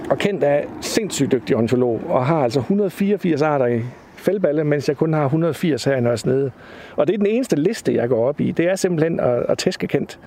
[0.09, 3.81] Og Kent er sindssygt dygtig ontolog og har altså 184 arter i
[4.19, 6.51] fældballe, mens jeg kun har 180 her i Nørresnede.
[6.95, 8.51] Og det er den eneste liste, jeg går op i.
[8.51, 10.19] Det er simpelthen at, at tæske Kent.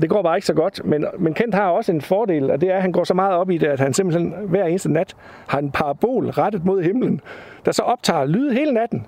[0.00, 2.70] Det går bare ikke så godt, men, men Kent har også en fordel, og det
[2.70, 5.16] er, at han går så meget op i det, at han simpelthen hver eneste nat
[5.46, 7.20] har en parabol rettet mod himlen,
[7.64, 9.06] der så optager lyd hele natten.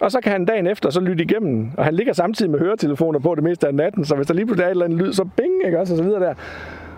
[0.00, 3.18] Og så kan han dagen efter så lytte igennem, og han ligger samtidig med høretelefoner
[3.18, 5.12] på det meste af natten, så hvis der lige pludselig er et eller andet lyd,
[5.12, 6.34] så bing, ikke også, og så videre der.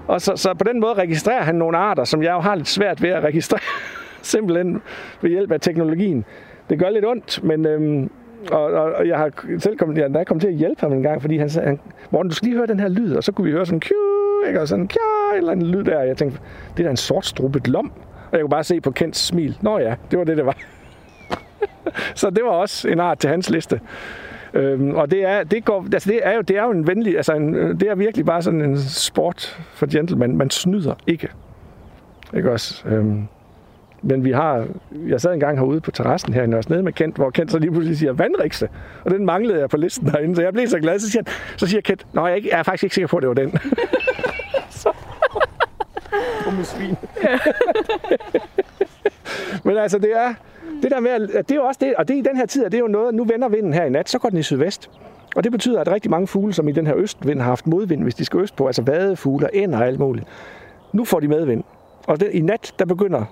[0.07, 2.69] Og så, så på den måde registrerer han nogle arter, som jeg jo har lidt
[2.69, 3.61] svært ved at registrere,
[4.23, 4.83] simpelthen
[5.21, 6.25] ved hjælp af teknologien
[6.71, 8.11] det gør lidt ondt, men øhm,
[8.53, 10.93] og, og, og, jeg har selv kommet, jeg, der er kommet til at hjælpe ham
[10.93, 11.79] en gang, fordi han sagde,
[12.11, 13.95] Morten, du skal lige høre den her lyd, og så kunne vi høre sådan, kju,
[14.47, 14.61] ikke?
[14.61, 16.39] og sådan, kja, eller en lyd der, og jeg tænkte,
[16.77, 17.93] det er da en sort struppet lom,
[18.31, 20.57] og jeg kunne bare se på Kents smil, nå ja, det var det, det var.
[22.15, 23.81] så det var også en art til hans liste.
[24.55, 27.17] Øhm, og det er, det, går, altså det, er jo, det er jo en venlig,
[27.17, 30.37] altså en, det er virkelig bare sådan en sport for gentleman.
[30.37, 31.29] Man snyder ikke.
[32.35, 32.89] Ikke også?
[32.89, 33.29] Øhm,
[34.03, 34.67] men vi har,
[35.09, 37.71] jeg sad engang herude på terrassen her i Nørresnede med Kent, hvor Kent så lige
[37.71, 38.69] pludselig siger vandrikse.
[39.05, 40.99] Og den manglede jeg på listen herinde, så jeg blev så glad.
[40.99, 43.17] Så siger, han, så siger Kent, nej, jeg, er jeg er faktisk ikke sikker på,
[43.17, 43.53] at det var den.
[46.45, 46.95] Dumme svin.
[49.65, 50.35] Men altså, det er,
[50.83, 52.47] det der med, at det er jo også det, og det er i den her
[52.47, 54.39] tid, at det er jo noget, nu vender vinden her i nat, så går den
[54.39, 54.91] i sydvest.
[55.37, 58.03] Og det betyder, at rigtig mange fugle, som i den her østvind har haft modvind,
[58.03, 60.27] hvis de skal øst på, altså vadefugle, ænder og alt muligt,
[60.93, 61.65] nu får de medvind.
[62.07, 63.25] Og det, i nat, der begynder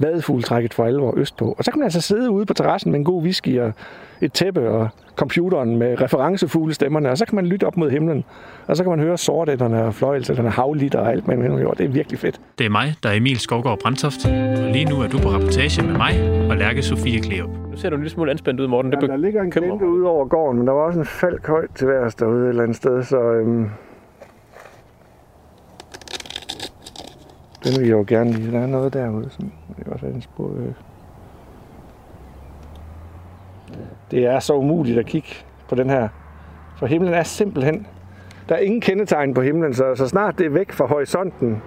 [0.00, 1.54] vadefugletrækket for alvor østpå.
[1.58, 3.72] Og så kan man altså sidde ude på terrassen med en god whisky og
[4.20, 8.24] et tæppe og computeren med referencefuglestemmerne, og så kan man lytte op mod himlen,
[8.66, 11.88] og så kan man høre sortætterne og fløjelserne, havlitter og alt, man vil Det er
[11.88, 12.40] virkelig fedt.
[12.58, 15.86] Det er mig, der er Emil Skovgaard Brandtoft, og lige nu er du på rapportage
[15.86, 17.50] med mig og Lærke Sofie Kleop.
[17.70, 18.92] Nu ser du en lille smule anspændt ud, Morten.
[18.92, 21.46] Det Ja, der ligger en glente ude over gården, men der var også en falk
[21.46, 23.70] højt til værs derude et eller andet sted, så øhm,
[27.64, 28.52] den vil jeg jo gerne lige.
[28.52, 30.50] Der er noget derude, som det også være en spor.
[30.56, 30.72] Øh.
[34.10, 35.28] Det er så umuligt at kigge
[35.68, 36.08] på den her,
[36.76, 37.86] for himlen er simpelthen,
[38.48, 41.62] der er ingen kendetegn på himlen, så, så snart det er væk fra horisonten,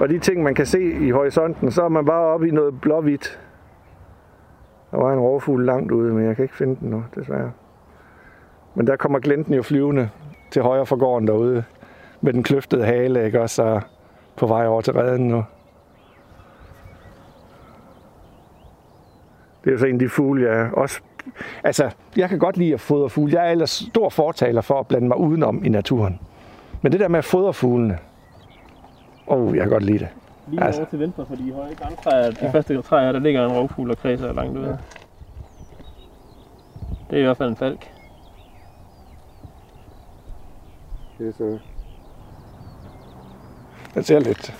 [0.00, 2.80] og de ting, man kan se i horisonten, så er man bare oppe i noget
[2.80, 3.40] blåhvidt.
[4.90, 7.52] Der var en rovfugl langt ude, men jeg kan ikke finde den nu, desværre.
[8.74, 10.08] Men der kommer glenten jo flyvende
[10.50, 11.64] til højre for gården derude,
[12.20, 13.80] med den kløftede hale, ikke også, så
[14.38, 15.44] på vej over til redden nu.
[19.64, 21.00] Det er jo så en af de fugle, jeg også...
[21.64, 23.34] Altså, jeg kan godt lide at fodre fugle.
[23.34, 26.20] Jeg er ellers stor fortaler for at blande mig udenom i naturen.
[26.82, 27.98] Men det der med at fodre fuglene,
[29.26, 30.08] åh, oh, jeg kan godt lide det.
[30.48, 30.80] Lige Altså.
[30.80, 33.98] over til venstre for de høje grantræer, de første træer, der ligger en rovfugl og
[33.98, 34.78] kredser langt ude.
[37.10, 37.90] Det er i hvert fald en falk.
[41.18, 41.58] Det er så...
[43.94, 44.54] Den ser lidt...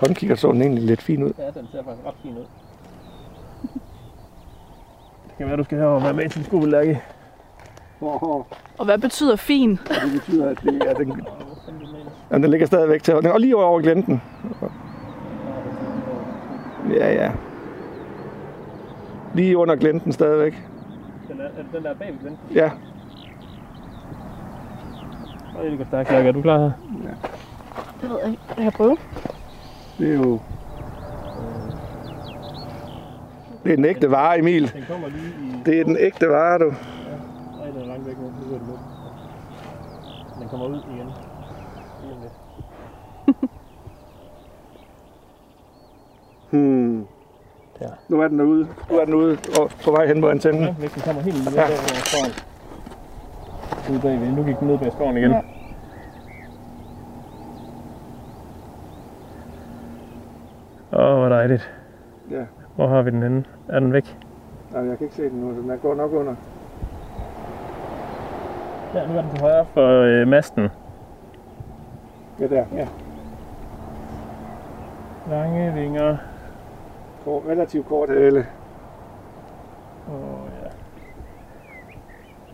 [0.00, 1.32] Håndkigger så den egentlig lidt fin ud.
[1.38, 2.44] Ja, den ser faktisk ret fin ud.
[5.28, 7.02] Det kan være, du skal have være med til skole, Lærke.
[8.78, 9.70] Og hvad betyder fin?
[9.70, 11.26] Det betyder, at det er den...
[12.30, 14.22] Jamen, den ligger stadigvæk til Og lige over glenten.
[16.90, 17.32] Ja, ja.
[19.34, 20.62] Lige under glenten stadigvæk.
[21.28, 22.46] Den er, er den der bag venstre?
[22.54, 22.70] Ja.
[25.58, 26.28] Og det går stærkt, Lærke.
[26.28, 26.72] Er du klar her?
[28.02, 28.42] Det ved jeg ikke.
[28.56, 28.96] Jeg kan prøve.
[29.98, 30.40] Det er jo...
[33.64, 34.72] Det er den ægte vare, Emil.
[34.72, 35.62] Den kommer lige i...
[35.66, 36.64] Det er den ægte vare, du.
[36.64, 38.24] Nej, den er langt væk nu.
[38.24, 38.78] Nu går den ud.
[40.40, 41.06] Den kommer ud igen.
[42.02, 43.50] Lige lidt.
[46.50, 47.06] Hmm.
[47.78, 47.88] Der.
[48.08, 48.68] Nu er den derude.
[48.90, 50.62] Nu er den ude og på vej hen på antennen.
[50.64, 51.62] Ja, hvis den kommer helt ned Ja.
[51.62, 51.68] ja.
[51.68, 52.32] der skoven.
[53.90, 54.32] Ude bagved.
[54.32, 55.30] Nu gik den ned bag skoven igen.
[55.30, 55.40] Ja.
[60.92, 61.72] Åh, hvor dejligt.
[62.30, 62.44] Ja.
[62.76, 63.44] Hvor har vi den henne?
[63.68, 64.18] Er den væk?
[64.72, 66.34] Nej, jeg kan ikke se den nu, så den går nok under.
[68.94, 70.68] Ja, nu er den til højre for øh, masten.
[72.40, 72.64] Ja, der.
[72.74, 72.88] Ja.
[75.30, 76.16] Lange vinger.
[77.24, 78.46] Kort, relativt kort hale.
[80.08, 80.48] Åh,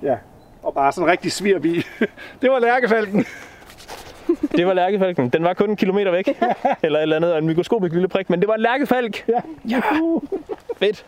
[0.03, 0.11] ja.
[0.11, 0.19] Ja.
[0.63, 1.75] Og bare sådan en rigtig svirbi.
[2.43, 3.25] det var lærkefalken.
[4.57, 5.29] Det var lærkefalken.
[5.29, 6.29] Den var kun en kilometer væk.
[6.83, 9.25] eller et eller andet, og en mikroskopisk lille prik, men det var en lærkefalk.
[9.29, 9.41] Ja.
[9.71, 9.81] ja.
[10.77, 11.07] Fedt.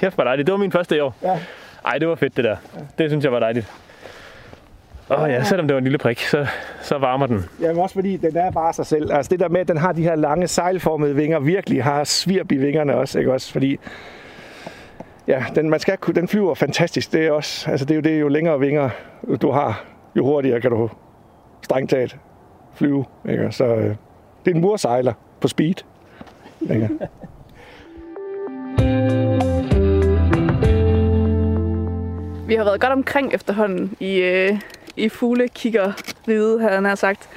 [0.00, 0.46] Kæft, hvor dejligt.
[0.46, 1.14] Det var min første i år.
[1.22, 1.38] Ja.
[1.84, 2.56] Ej, det var fedt det der.
[2.98, 3.72] Det synes jeg var dejligt.
[5.10, 6.46] Åh oh, ja, selvom det var en lille prik, så,
[6.82, 7.44] så varmer den.
[7.60, 9.12] Jamen også fordi, den er bare sig selv.
[9.12, 12.52] Altså det der med, at den har de her lange sejlformede vinger, virkelig har svirp
[12.52, 13.52] i vingerne også, ikke også?
[13.52, 13.78] Fordi
[15.28, 17.12] ja, den, man skal, den flyver fantastisk.
[17.12, 18.90] Det er også, altså det er jo det, jo længere vinger
[19.42, 19.84] du har,
[20.16, 20.90] jo hurtigere kan du
[21.62, 22.16] strengt taget
[22.80, 23.04] flyve.
[23.28, 23.48] Ikke?
[23.52, 23.96] Så øh,
[24.44, 25.74] det er en mursejler på speed.
[26.60, 26.88] Ikke?
[32.46, 34.60] Vi har været godt omkring efterhånden i, øh,
[34.96, 37.28] i fuglekiggeriget, havde han har sagt.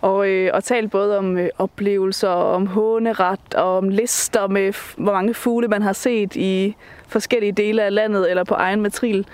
[0.00, 4.94] Og, øh, og talt både om øh, oplevelser, om håneret og om lister med, f-
[4.96, 6.76] hvor mange fugle man har set i
[7.08, 9.26] forskellige dele af landet eller på egen matril.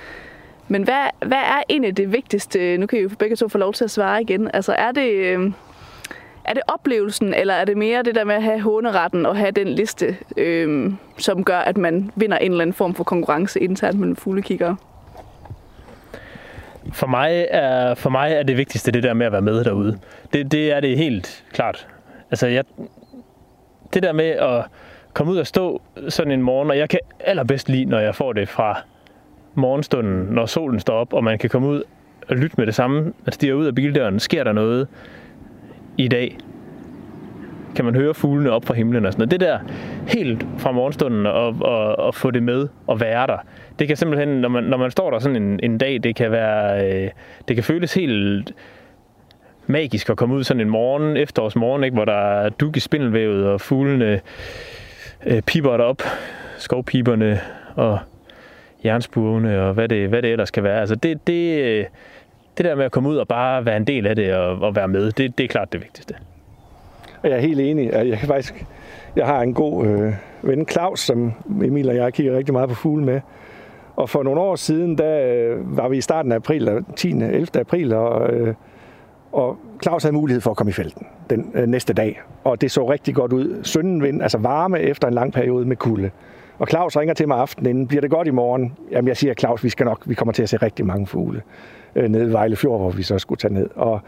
[0.68, 2.76] Men hvad, hvad er egentlig det vigtigste?
[2.76, 4.50] Nu kan I jo begge to få lov til at svare igen.
[4.54, 5.52] Altså er det, øh,
[6.44, 9.50] er det oplevelsen, eller er det mere det der med at have håneretten og have
[9.50, 13.98] den liste, øh, som gør, at man vinder en eller anden form for konkurrence internt
[13.98, 14.76] mellem fuglekikkere?
[16.92, 19.98] For mig, er, for mig er det vigtigste det der med at være med derude.
[20.32, 21.88] Det, det er det helt klart.
[22.30, 22.64] Altså, jeg,
[23.94, 24.64] det der med at
[25.12, 28.32] komme ud og stå sådan en morgen, og jeg kan allerbedst lide, når jeg får
[28.32, 28.82] det fra
[29.54, 31.82] morgenstunden, når solen står op, og man kan komme ud
[32.28, 33.02] og lytte med det samme.
[33.02, 34.20] Man stiger ud af bildøren.
[34.20, 34.88] Sker der noget
[35.98, 36.38] i dag?
[37.74, 39.30] kan man høre fuglene op fra himlen og sådan noget.
[39.30, 39.58] Det der
[40.08, 43.36] helt fra morgenstunden og, og, og få det med og være der,
[43.78, 46.30] det kan simpelthen, når man, når man står der sådan en, en dag, det kan
[46.30, 47.10] være, øh,
[47.48, 48.52] det kan føles helt
[49.66, 53.46] magisk at komme ud sådan en morgen, efterårsmorgen, ikke, hvor der er dug i spindelvævet,
[53.46, 54.20] og fuglene
[55.26, 56.02] øh, piber derop,
[56.58, 57.40] skovpiberne
[57.76, 57.98] og
[58.84, 60.80] jernspurvene, og hvad det, hvad det ellers kan være.
[60.80, 61.84] Altså det, det, øh,
[62.56, 64.76] det der med at komme ud og bare være en del af det og, og
[64.76, 66.14] være med, det, det er klart det vigtigste.
[67.22, 67.90] Jeg er helt enig.
[67.92, 68.64] Jeg kan faktisk,
[69.16, 71.32] jeg har en god øh, ven, Claus, som
[71.64, 73.20] Emil og jeg kigger rigtig meget på fugle med.
[73.96, 77.10] Og for nogle år siden, der øh, var vi i starten af april, 10.
[77.10, 77.46] 11.
[77.54, 78.54] april, og, øh,
[79.32, 82.20] og Claus havde mulighed for at komme i felten den øh, næste dag.
[82.44, 83.60] Og det så rigtig godt ud.
[83.62, 86.10] Søndenvind, altså varme efter en lang periode med kulde.
[86.58, 88.76] Og Claus ringer til mig aftenen inden, bliver det godt i morgen?
[88.90, 91.42] Jamen jeg siger, Claus, vi skal nok, vi kommer til at se rigtig mange fugle
[91.96, 93.70] øh, nede i Vejle Fjord, hvor vi så skulle tage ned.
[93.74, 94.00] Og,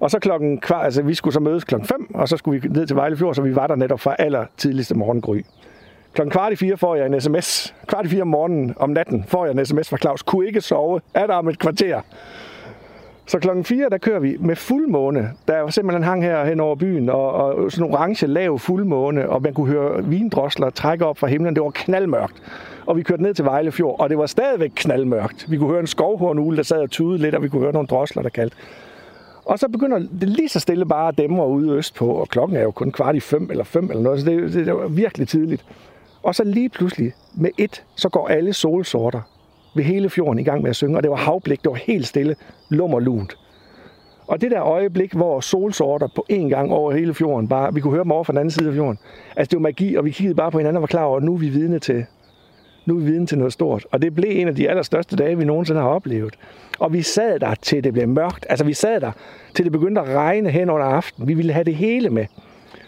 [0.00, 2.68] og så klokken kvart, altså vi skulle så mødes klokken 5, og så skulle vi
[2.68, 5.40] ned til Vejle Fjord, så vi var der netop fra aller tidligste morgengry.
[6.12, 7.74] Klokken kvart i fire får jeg en sms.
[7.86, 10.22] Kvart i fire om morgenen, om natten, får jeg en sms fra Claus.
[10.22, 11.00] Kunne ikke sove.
[11.14, 12.00] Er der om et kvarter?
[13.26, 15.30] Så klokken 4, der kører vi med fuldmåne.
[15.48, 19.30] Der var simpelthen hang her hen over byen, og, og sådan en orange lav fuldmåne,
[19.30, 21.54] og man kunne høre vindrosler trække op fra himlen.
[21.54, 22.42] Det var knaldmørkt.
[22.86, 25.50] Og vi kørte ned til Vejle Fjord, og det var stadigvæk knaldmørkt.
[25.50, 27.88] Vi kunne høre en skovhornugle, der sad og tudede lidt, og vi kunne høre nogle
[27.88, 28.56] drosler, der kaldte.
[29.44, 32.56] Og så begynder det lige så stille bare at dæmre ude øst på, og klokken
[32.56, 34.88] er jo kun kvart i fem eller fem eller noget, så det, det, det var
[34.88, 35.64] virkelig tidligt.
[36.22, 39.20] Og så lige pludselig med et, så går alle solsorter
[39.74, 42.06] ved hele fjorden i gang med at synge, og det var havblik, det var helt
[42.06, 42.36] stille,
[42.68, 43.38] lummer lunt.
[44.26, 47.92] Og det der øjeblik, hvor solsorter på en gang over hele fjorden, bare, vi kunne
[47.92, 48.98] høre dem over fra den anden side af fjorden,
[49.36, 51.22] altså det var magi, og vi kiggede bare på hinanden og var klar over, at
[51.22, 52.06] nu er vi vidne til,
[52.86, 53.86] nu er vi vidne til noget stort.
[53.92, 56.34] Og det blev en af de allerstørste dage, vi nogensinde har oplevet.
[56.78, 58.46] Og vi sad der til det blev mørkt.
[58.48, 59.12] Altså vi sad der
[59.54, 61.28] til det begyndte at regne hen under aften.
[61.28, 62.26] Vi ville have det hele med.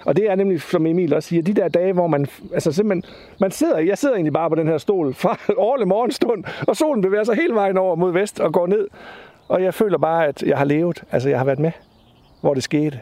[0.07, 3.15] Og det er nemlig, som Emil også siger, de der dage, hvor man, altså simpelthen,
[3.41, 7.03] man sidder, jeg sidder egentlig bare på den her stol fra årlig morgenstund, og solen
[7.03, 8.89] bevæger sig hele vejen over mod vest og går ned.
[9.49, 11.73] Og jeg føler bare, at jeg har levet, altså jeg har været med,
[12.41, 13.01] hvor det skete.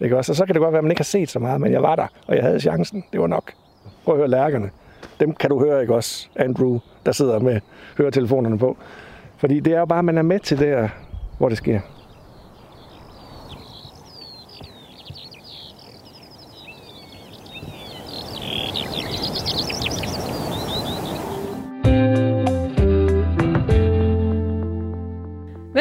[0.00, 0.32] Ikke også?
[0.32, 1.82] Og så kan det godt være, at man ikke har set så meget, men jeg
[1.82, 3.04] var der, og jeg havde chancen.
[3.12, 3.52] Det var nok.
[4.04, 4.70] Prøv at høre lærkerne.
[5.20, 7.60] Dem kan du høre, ikke også, Andrew, der sidder med
[7.98, 8.76] høretelefonerne på.
[9.36, 10.90] Fordi det er jo bare, at man er med til det,
[11.38, 11.80] hvor det sker.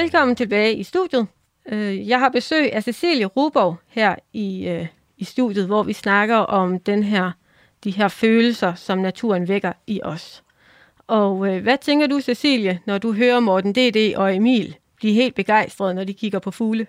[0.06, 1.28] Velkommen tilbage i studiet.
[1.72, 4.86] Øh, jeg har besøg af Cecilie Ruborg her i, øh,
[5.18, 7.26] i studiet, hvor vi snakker om den her,
[7.84, 10.26] de her følelser, som naturen vækker i os.
[11.20, 14.00] Og øh, hvad tænker du, Cecilie, når du hører Morten D.D.
[14.22, 16.86] og Emil blive helt begejstrede, når de kigger på fugle?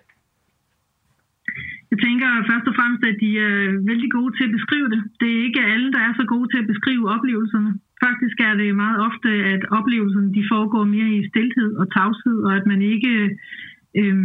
[1.90, 3.56] Jeg tænker først og fremmest, at de er
[3.90, 5.00] vældig gode til at beskrive det.
[5.20, 7.70] Det er ikke alle, der er så gode til at beskrive oplevelserne.
[8.04, 12.52] Faktisk er det meget ofte, at oplevelserne de foregår mere i stilhed og tavshed, og
[12.58, 13.14] at man ikke
[14.00, 14.16] øh,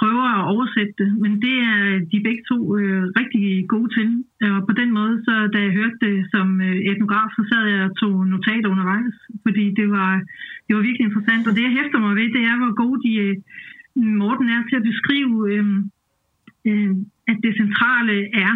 [0.00, 1.10] prøver at oversætte det.
[1.22, 1.78] Men det er
[2.12, 4.08] de begge to øh, rigtig gode til.
[4.54, 7.82] Og på den måde, så da jeg hørte det som øh, etnograf, så sad jeg
[7.88, 10.12] og tog notater undervejs, fordi det var,
[10.66, 11.48] det var virkelig interessant.
[11.48, 13.36] Og det, jeg hæfter mig ved, det er, hvor god de, øh,
[14.20, 15.34] Morten er til at beskrive...
[15.52, 15.66] Øh,
[16.68, 16.94] øh,
[17.30, 18.16] at det centrale
[18.46, 18.54] er,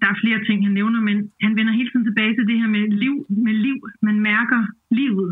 [0.00, 2.70] der er flere ting, han nævner, men han vender hele tiden tilbage til det her
[2.76, 3.78] med liv, med liv.
[4.08, 4.60] Man mærker
[5.00, 5.30] livet.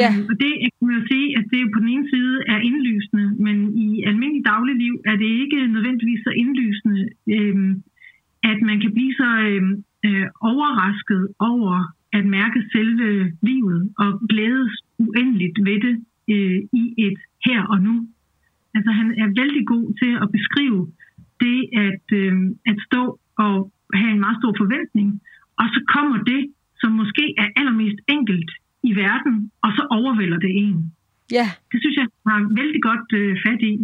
[0.00, 0.10] Ja.
[0.10, 3.26] Øhm, og det kan man jo sige, at det på den ene side er indlysende,
[3.46, 7.02] men i almindelig dagligliv er det ikke nødvendigvis så indlysende,
[7.36, 7.72] øhm,
[8.50, 9.74] at man kan blive så øhm,
[10.06, 11.76] øh, overrasket over
[12.18, 15.96] at mærke selve livet og glædes uendeligt ved det
[16.34, 17.94] øh, i et her og nu.
[18.76, 20.80] Altså han er vældig god til at beskrive
[21.40, 22.34] det at, øh,
[22.66, 23.54] at stå og
[24.00, 25.08] have en meget stor forventning,
[25.60, 26.42] og så kommer det,
[26.80, 28.50] som måske er allermest enkelt
[28.88, 30.78] i verden, og så overvælder det en.
[31.38, 31.46] Ja.
[31.72, 33.74] Det synes jeg har vældig godt øh, fat i.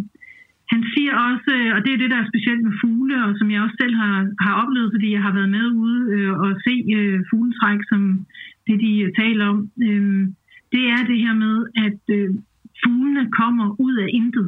[0.73, 3.47] Han siger også, øh, og det er det, der er specielt med fugle, og som
[3.51, 6.75] jeg også selv har, har oplevet, fordi jeg har været med ude øh, og se
[6.97, 8.01] øh, fugletræk, som
[8.67, 10.27] det de øh, taler om, øh,
[10.73, 12.29] det er det her med, at øh,
[12.83, 14.47] fuglene kommer ud af intet.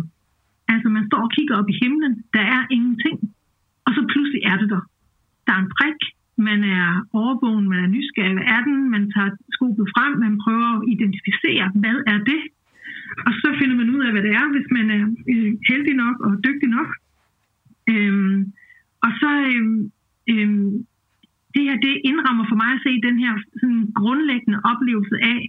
[0.74, 3.18] Altså man står og kigger op i himlen, der er ingenting,
[3.86, 4.84] og så pludselig er det der.
[5.46, 6.00] Der er en prik,
[6.50, 10.70] man er overvågen, man er nysgerrig, hvad er den, man tager skobet frem, man prøver
[10.78, 12.42] at identificere, hvad er det,
[13.28, 15.04] og så finder man ud af, hvad det er, hvis man er
[15.34, 16.90] øh, heldig nok og dygtig nok.
[17.94, 18.38] Øhm,
[19.06, 19.92] og så øhm,
[20.34, 20.72] øhm,
[21.54, 25.40] det her, det indrammer for mig at se den her sådan grundlæggende oplevelse af,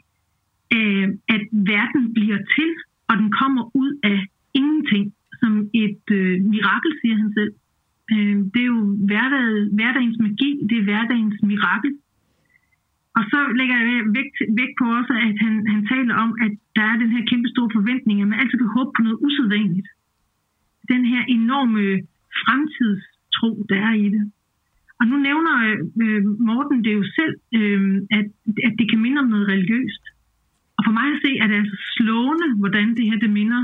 [0.76, 2.70] øh, at verden bliver til,
[3.09, 4.18] og den kommer ud af
[4.54, 5.04] ingenting
[5.40, 5.52] som
[5.85, 7.52] et øh, mirakel, siger han selv.
[8.12, 9.47] Øh, det er jo hverdag,
[9.79, 11.93] hverdagens magi, det er hverdagens mirakel.
[13.17, 13.88] Og så lægger jeg
[14.19, 17.49] vægt, vægt på også, at han, han taler om, at der er den her kæmpe
[17.55, 19.88] store forventning, at man altid kan håbe på noget usædvanligt.
[20.93, 21.85] Den her enorme
[22.43, 24.25] fremtidstro, der er i det.
[25.01, 25.55] Og nu nævner
[26.05, 27.83] øh, Morten det jo selv, øh,
[28.19, 28.27] at,
[28.67, 30.05] at det kan minde om noget religiøst.
[30.77, 33.62] Og for mig at se, er det altså slående, hvordan det her det minder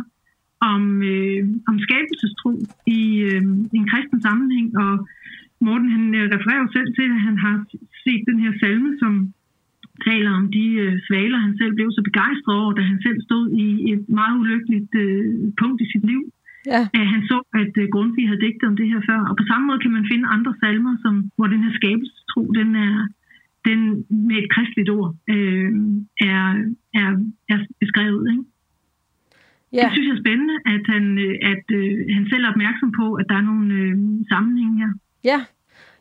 [0.73, 2.53] om, øh, om skabelsestro
[2.99, 3.43] i øh,
[3.79, 4.69] en kristen sammenhæng.
[4.85, 4.93] Og
[5.67, 7.57] Morten han øh, refererer jo selv til, at han har
[8.05, 9.13] set den her salme, som
[10.09, 13.45] taler om de øh, svaler, han selv blev så begejstret over, da han selv stod
[13.65, 15.25] i et meget ulykkeligt øh,
[15.61, 16.23] punkt i sit liv.
[16.73, 16.83] Ja.
[17.01, 19.21] At han så, at øh, Grundtvig havde digtet om det her før.
[19.31, 22.69] Og på samme måde kan man finde andre salmer, som, hvor den her skabelsestro, den
[22.87, 22.95] er,
[23.69, 23.81] den
[24.29, 25.71] med et kristeligt ord, øh,
[26.31, 26.45] er,
[27.01, 27.11] er,
[27.53, 28.25] er beskrevet.
[28.33, 28.45] Ikke?
[29.73, 29.85] Ja.
[29.85, 33.15] Det synes jeg er spændende, at han, øh, at, øh, han selv er opmærksom på,
[33.15, 33.95] at der er nogle øh,
[34.33, 34.93] sammenhænge her.
[35.25, 35.39] Ja,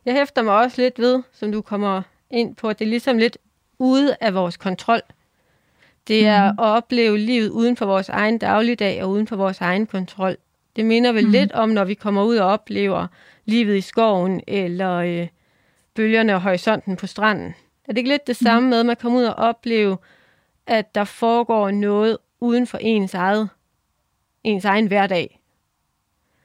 [0.06, 3.18] jeg hæfter mig også lidt ved, som du kommer ind på, at det er ligesom
[3.18, 3.38] lidt
[3.78, 5.00] ude af vores kontrol.
[6.08, 6.58] Det er mm.
[6.58, 10.36] at opleve livet uden for vores egen dagligdag og uden for vores egen kontrol.
[10.76, 11.32] Det minder vel mm.
[11.32, 13.06] lidt om, når vi kommer ud og oplever
[13.44, 15.28] livet i skoven, eller øh,
[15.94, 17.54] bølgerne og horisonten på stranden.
[17.84, 18.44] Er det ikke lidt det mm.
[18.44, 19.96] samme med, at man kommer ud og opleve,
[20.66, 23.48] at der foregår noget uden for ens eget,
[24.44, 25.40] ens egen hverdag?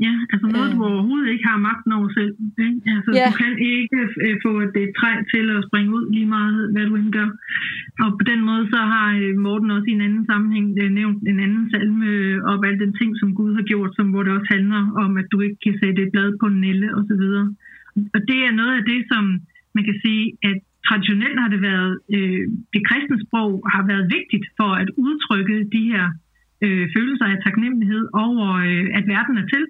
[0.05, 0.75] Ja, altså noget, øh.
[0.75, 2.33] du overhovedet ikke har magten over selv.
[2.67, 2.79] Ikke?
[2.95, 3.27] Altså, ja.
[3.27, 6.95] Du kan ikke øh, få et træ til at springe ud lige meget, hvad du
[6.95, 7.29] end gør.
[8.03, 11.21] Og på den måde, så har øh, Morten også i en anden sammenhæng øh, nævnt
[11.31, 12.09] en anden salme
[12.51, 15.27] op alle den ting, som Gud har gjort, som, hvor det også handler om, at
[15.33, 17.23] du ikke kan sætte et blad på en nelle osv.
[18.15, 19.23] Og det er noget af det, som
[19.75, 24.45] man kan sige, at traditionelt har det været, øh, det kristne sprog har været vigtigt
[24.59, 26.05] for at udtrykke de her
[26.65, 29.63] øh, følelser af taknemmelighed over, øh, at verden er til.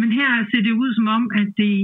[0.00, 1.74] Men her ser det ud som om, at det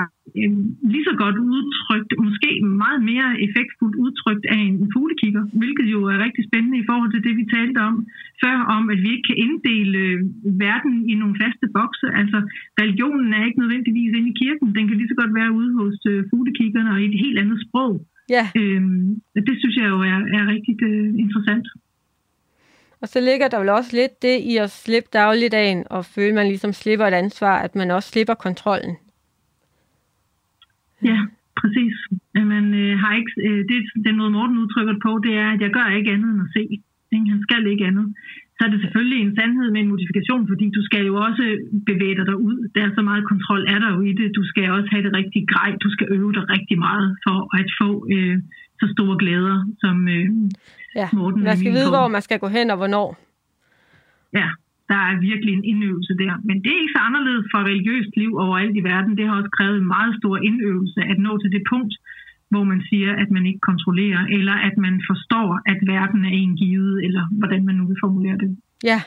[0.00, 0.06] er
[0.40, 0.52] øh,
[0.92, 2.50] lige så godt udtrykt, måske
[2.84, 7.24] meget mere effektfuldt udtrykt af en fuglekigger, hvilket jo er rigtig spændende i forhold til
[7.26, 7.96] det, vi talte om
[8.42, 10.18] før, om at vi ikke kan inddele øh,
[10.64, 12.06] verden i nogle faste bokse.
[12.20, 12.38] Altså,
[12.80, 14.66] religionen er ikke nødvendigvis inde i kirken.
[14.76, 17.58] Den kan lige så godt være ude hos øh, fuglekiggerne og i et helt andet
[17.66, 17.92] sprog.
[18.36, 18.44] Ja.
[18.60, 19.08] Øhm,
[19.48, 21.66] det synes jeg jo er, er rigtig uh, interessant.
[23.02, 26.38] Og så ligger der vel også lidt det i at slippe dagligdagen og føle, at
[26.40, 28.94] man ligesom slipper et ansvar, at man også slipper kontrollen.
[31.10, 31.18] Ja,
[31.60, 31.94] præcis.
[32.54, 35.70] Man øh, har ikke, øh, det, den måde Morten udtrykker på, det er, at jeg
[35.76, 36.62] gør ikke andet end at se.
[37.14, 37.30] Ikke?
[37.32, 38.06] Han skal ikke andet.
[38.56, 41.44] Så er det selvfølgelig en sandhed med en modifikation, fordi du skal jo også
[41.90, 42.56] bevæge dig derud.
[42.74, 44.36] Der er så meget kontrol er der jo i det.
[44.38, 45.70] Du skal også have det rigtige grej.
[45.84, 48.36] Du skal øve dig rigtig meget for at få øh,
[48.80, 50.28] så store glæder, som, øh,
[51.00, 51.08] Ja,
[51.48, 53.08] man skal vide, hvor man skal gå hen og hvornår.
[54.40, 54.48] Ja,
[54.92, 56.32] der er virkelig en indøvelse der.
[56.48, 59.16] Men det er ikke så anderledes for religiøst liv overalt i verden.
[59.18, 61.94] Det har også krævet en meget stor indøvelse at nå til det punkt,
[62.52, 66.56] hvor man siger, at man ikke kontrollerer, eller at man forstår, at verden er en
[66.56, 68.50] givet, eller hvordan man nu vil formulere det.
[68.90, 69.00] Ja.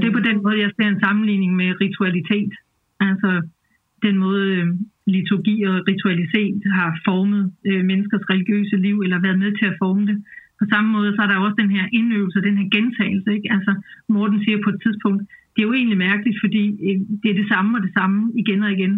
[0.00, 2.52] Det er på den måde, jeg ser en sammenligning med ritualitet.
[3.00, 3.30] Altså
[4.02, 4.66] den måde øh,
[5.06, 10.06] liturgi og ritualitet har formet øh, menneskers religiøse liv, eller været med til at forme
[10.06, 10.24] det
[10.60, 13.28] på samme måde, så er der også den her indøvelse, den her gentagelse.
[13.36, 13.48] Ikke?
[13.56, 13.72] Altså,
[14.14, 15.20] Morten siger på et tidspunkt,
[15.52, 18.60] det er jo egentlig mærkeligt, fordi øh, det er det samme og det samme igen
[18.66, 18.94] og igen.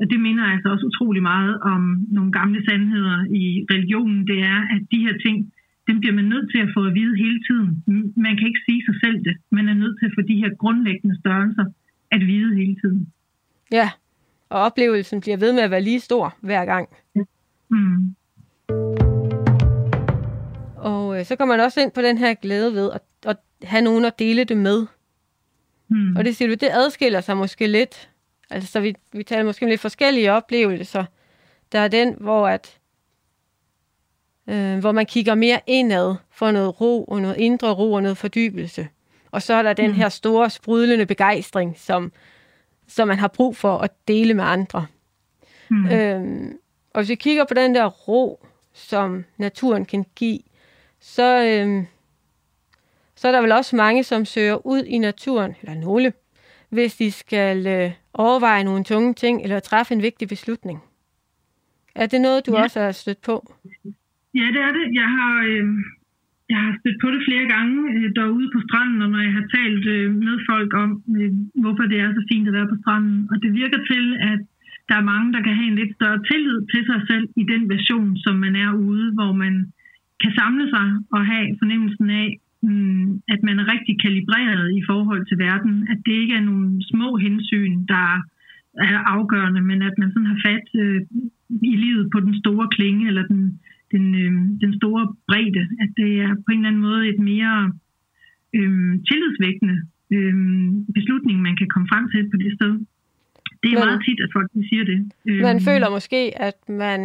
[0.00, 1.82] Og det minder altså også utrolig meget om
[2.16, 4.26] nogle gamle sandheder i religionen.
[4.30, 5.36] Det er, at de her ting,
[5.88, 7.68] dem bliver man nødt til at få at vide hele tiden.
[8.26, 9.36] Man kan ikke sige sig selv det.
[9.50, 11.64] Man er nødt til at få de her grundlæggende størrelser
[12.10, 13.12] at vide hele tiden.
[13.72, 13.88] Ja,
[14.50, 16.88] og oplevelsen bliver ved med at være lige stor hver gang.
[17.70, 18.14] Mm.
[20.80, 23.82] Og øh, så kommer man også ind på den her glæde ved at, at have
[23.82, 24.86] nogen at dele det med.
[25.88, 26.16] Mm.
[26.16, 28.10] Og det siger du, det adskiller sig måske lidt.
[28.50, 31.04] Altså, så vi, vi taler måske om lidt forskellige oplevelser.
[31.72, 32.78] Der er den, hvor at
[34.48, 38.18] øh, hvor man kigger mere indad for noget ro og noget indre ro og noget
[38.18, 38.88] fordybelse.
[39.30, 39.96] Og så er der den mm.
[39.96, 42.12] her store, sprudlende begejstring, som,
[42.86, 44.86] som man har brug for at dele med andre.
[45.68, 45.90] Mm.
[45.90, 46.58] Øhm,
[46.94, 50.40] og hvis vi kigger på den der ro, som naturen kan give,
[51.00, 51.84] så, øh,
[53.16, 56.12] så er der vel også mange, som søger ud i naturen, eller nogle,
[56.70, 60.78] hvis de skal øh, overveje nogle tunge ting, eller træffe en vigtig beslutning.
[61.94, 62.62] Er det noget, du ja.
[62.62, 63.36] også har stødt på?
[64.40, 64.86] Ja, det er det.
[65.00, 65.66] Jeg har, øh,
[66.52, 69.46] jeg har stødt på det flere gange øh, derude på stranden, og når jeg har
[69.56, 71.32] talt øh, med folk om, øh,
[71.62, 73.18] hvorfor det er så fint at være på stranden.
[73.30, 74.40] Og det virker til, at
[74.88, 77.62] der er mange, der kan have en lidt større tillid til sig selv i den
[77.74, 79.54] version, som man er ude, hvor man
[80.22, 82.28] kan samle sig og have fornemmelsen af,
[82.62, 85.74] mm, at man er rigtig kalibreret i forhold til verden.
[85.92, 88.08] At det ikke er nogle små hensyn, der
[88.90, 91.00] er afgørende, men at man sådan har fat øh,
[91.72, 93.60] i livet på den store klinge, eller den,
[93.92, 94.32] den, øh,
[94.64, 97.72] den store bredde, at det er på en eller anden måde et mere
[98.58, 99.76] øh, tillidsvækkende
[100.16, 100.34] øh,
[100.94, 102.72] beslutning, man kan komme frem til på det sted.
[103.62, 104.98] Det er men, meget tit, at folk siger det.
[105.48, 107.00] Man øh, føler måske, at man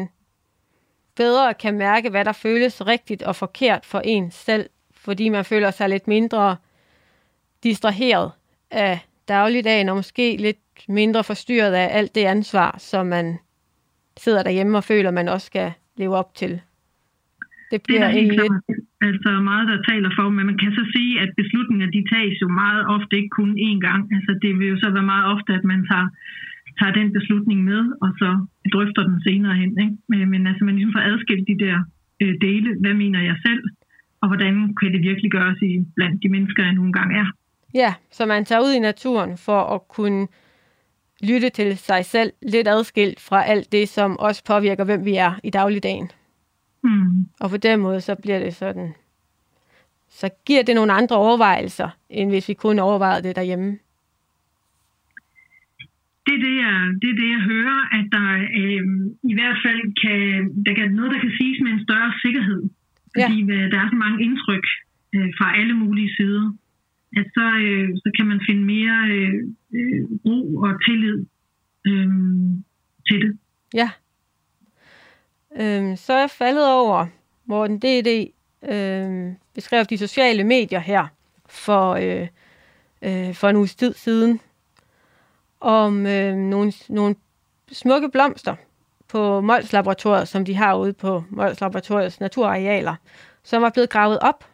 [1.15, 5.71] bedre kan mærke, hvad der føles rigtigt og forkert for en selv, fordi man føler
[5.71, 6.55] sig lidt mindre
[7.63, 8.31] distraheret
[8.71, 10.57] af dagligdagen, og måske lidt
[10.87, 13.37] mindre forstyrret af alt det ansvar, som man
[14.17, 16.61] sidder derhjemme og føler, man også skal leve op til.
[17.71, 18.53] Det bliver det er helt lidt...
[19.09, 22.47] Altså meget, der taler for, men man kan så sige, at beslutninger, de tages jo
[22.63, 24.01] meget ofte ikke kun én gang.
[24.17, 26.07] Altså det vil jo så være meget ofte, at man tager,
[26.79, 28.29] tager den beslutning med, og så
[28.73, 29.71] drøfter den senere hen.
[29.83, 29.97] Ikke?
[30.09, 31.77] Men, men altså man ligesom får adskilt de der
[32.21, 32.69] øh, dele.
[32.81, 33.63] Hvad mener jeg selv?
[34.21, 37.27] Og hvordan kan det virkelig gøres i blandt de mennesker, jeg nogle gange er?
[37.73, 40.27] Ja, så man tager ud i naturen for at kunne
[41.23, 45.39] lytte til sig selv lidt adskilt fra alt det, som også påvirker, hvem vi er
[45.43, 46.09] i dagligdagen.
[46.83, 47.25] Mm.
[47.39, 48.93] Og på den måde, så bliver det sådan,
[50.09, 53.77] så giver det nogle andre overvejelser, end hvis vi kun overvejede det derhjemme.
[56.35, 58.29] Det er det, jeg, det er det, jeg hører, at der
[58.61, 58.83] øh,
[59.31, 60.19] i hvert fald kan,
[60.65, 62.61] der kan noget, der kan siges med en større sikkerhed.
[63.13, 63.53] Fordi ja.
[63.53, 64.65] Øh, der er så mange indtryk
[65.15, 66.45] øh, fra alle mulige sider
[67.19, 69.33] at så, øh, så kan man finde mere øh,
[69.77, 71.25] øh, ro og tillid
[71.87, 72.09] øh,
[73.07, 73.37] til det.
[73.73, 73.89] Ja.
[75.61, 77.07] Øhm, så er jeg faldet over,
[77.45, 78.11] hvor den DD
[78.73, 81.07] øh, beskrev de sociale medier her
[81.49, 82.27] for, øh,
[83.01, 84.39] øh, for en uges tid siden,
[85.59, 87.15] om øh, nogle, nogle
[87.71, 88.55] smukke blomster
[89.07, 92.95] på Mols Laboratoriet, som de har ude på Mols Laboratoriets naturarealer,
[93.43, 94.45] som var blevet gravet op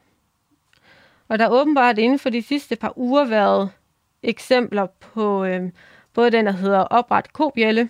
[1.32, 3.72] og der er åbenbart inden for de sidste par uger været
[4.24, 5.72] eksempler på øh,
[6.14, 7.90] både den, der hedder opret kobjælle,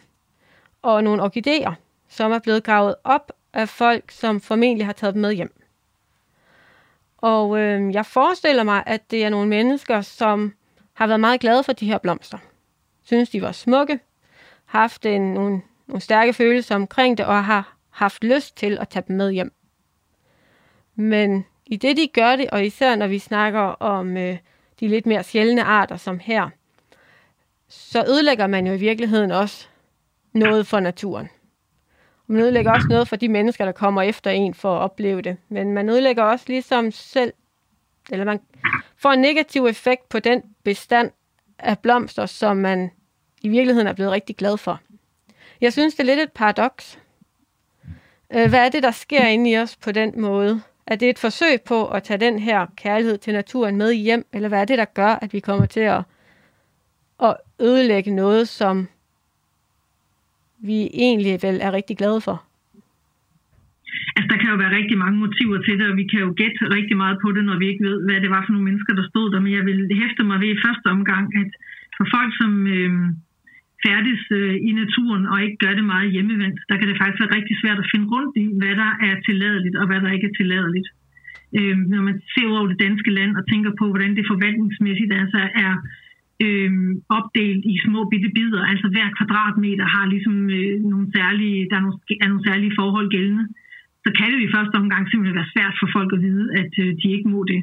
[0.82, 1.74] og nogle orkideer,
[2.10, 5.54] som er blevet gravet op af folk, som formentlig har taget dem med hjem.
[7.18, 10.54] Og øh, jeg forestiller mig, at det er nogle mennesker, som
[10.94, 12.38] har været meget glade for de her blomster.
[13.04, 14.00] Synes, de var smukke,
[14.66, 19.04] haft en, nogle, nogle stærke følelser omkring det, og har haft lyst til at tage
[19.08, 19.54] dem med hjem.
[20.96, 24.38] Men i det, de gør det, og især når vi snakker om øh,
[24.80, 26.50] de lidt mere sjældne arter som her,
[27.68, 29.68] så ødelægger man jo i virkeligheden også
[30.34, 31.30] noget for naturen.
[32.28, 35.22] Og man ødelægger også noget for de mennesker, der kommer efter en for at opleve
[35.22, 35.38] det.
[35.50, 37.34] Men man ødelægger også ligesom selv,
[38.12, 38.40] eller man
[38.98, 41.12] får en negativ effekt på den bestand
[41.64, 42.92] af blomster, som man
[43.42, 44.80] i virkeligheden er blevet rigtig glad for.
[45.62, 47.00] Jeg synes, det er lidt et paradoks.
[48.34, 50.62] Øh, hvad er det, der sker inde i os på den måde?
[50.88, 54.50] Er det et forsøg på at tage den her kærlighed til naturen med hjem, eller
[54.50, 56.04] hvad er det, der gør, at vi kommer til at,
[57.24, 58.88] at ødelægge noget, som
[60.58, 62.44] vi egentlig vel er rigtig glade for?
[64.52, 67.18] Der jo være rigtig mange motiver til det, og vi kan jo gætte rigtig meget
[67.24, 69.40] på det, når vi ikke ved, hvad det var for nogle mennesker, der stod der.
[69.44, 71.50] Men jeg vil hæfte mig ved i første omgang, at
[71.98, 72.92] for folk, som øh,
[73.86, 77.36] færdes øh, i naturen og ikke gør det meget hjemmevendt, der kan det faktisk være
[77.38, 80.38] rigtig svært at finde rundt i, hvad der er tilladeligt og hvad der ikke er
[80.40, 80.90] tilladeligt.
[81.58, 85.42] Øh, når man ser over det danske land og tænker på, hvordan det forvaltningsmæssigt altså
[85.66, 85.74] er
[86.46, 86.72] øh,
[87.18, 91.84] opdelt i små bitte bidder, altså hver kvadratmeter har ligesom øh, nogle særlige, der er
[91.86, 93.48] nogle, er nogle særlige forhold gældende,
[94.04, 96.90] så kan det i første omgang simpelthen være svært for folk at vide, at øh,
[97.02, 97.62] de ikke må det.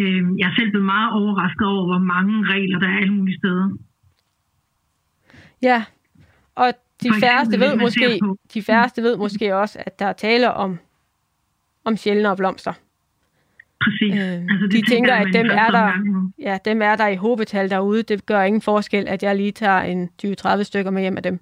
[0.00, 3.38] Øh, jeg er selv blevet meget overrasket over, hvor mange regler der er alle mulige
[3.38, 3.68] steder.
[5.62, 5.84] Ja,
[6.54, 6.68] og
[7.02, 8.20] de færreste, ved måske,
[8.54, 10.78] de færreste ved måske også, at der er tale om,
[11.84, 12.72] om sjældne blomster.
[13.84, 14.14] Præcis.
[14.14, 15.86] Øh, altså, de tænker, at dem er, der,
[16.38, 18.02] ja, dem er der i håbetal derude.
[18.02, 21.38] Det gør ingen forskel, at jeg lige tager en 20-30 stykker med hjem af dem.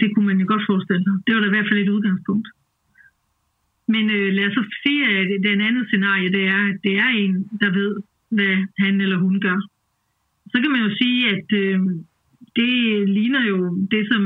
[0.00, 1.12] Det kunne man jo godt forestille sig.
[1.26, 2.48] Det var da i hvert fald et udgangspunkt.
[3.94, 7.10] Men øh, lad os så sige, at den andet scenarie, det er, at det er
[7.22, 7.92] en, der ved,
[8.36, 9.58] hvad han eller hun gør.
[10.52, 11.78] Så kan man jo sige, at øh,
[12.60, 12.72] det
[13.16, 13.58] ligner jo
[13.94, 14.22] det, som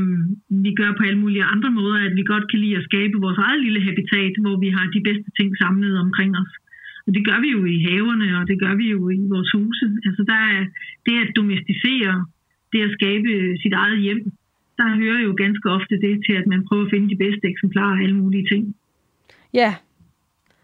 [0.65, 3.39] vi gør på alle mulige andre måder, at vi godt kan lide at skabe vores
[3.47, 6.53] eget lille habitat, hvor vi har de bedste ting samlet omkring os.
[7.07, 9.87] Og det gør vi jo i haverne, og det gør vi jo i vores huse.
[10.07, 10.63] Altså der er
[11.07, 12.15] det at domesticere,
[12.73, 13.31] det at skabe
[13.63, 14.23] sit eget hjem,
[14.79, 17.97] der hører jo ganske ofte det til, at man prøver at finde de bedste eksemplarer
[17.97, 18.63] af alle mulige ting.
[19.55, 19.75] Ja,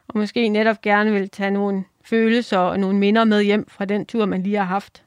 [0.09, 4.07] og måske netop gerne vil tage nogle følelser og nogle minder med hjem fra den
[4.07, 5.03] tur, man lige har haft.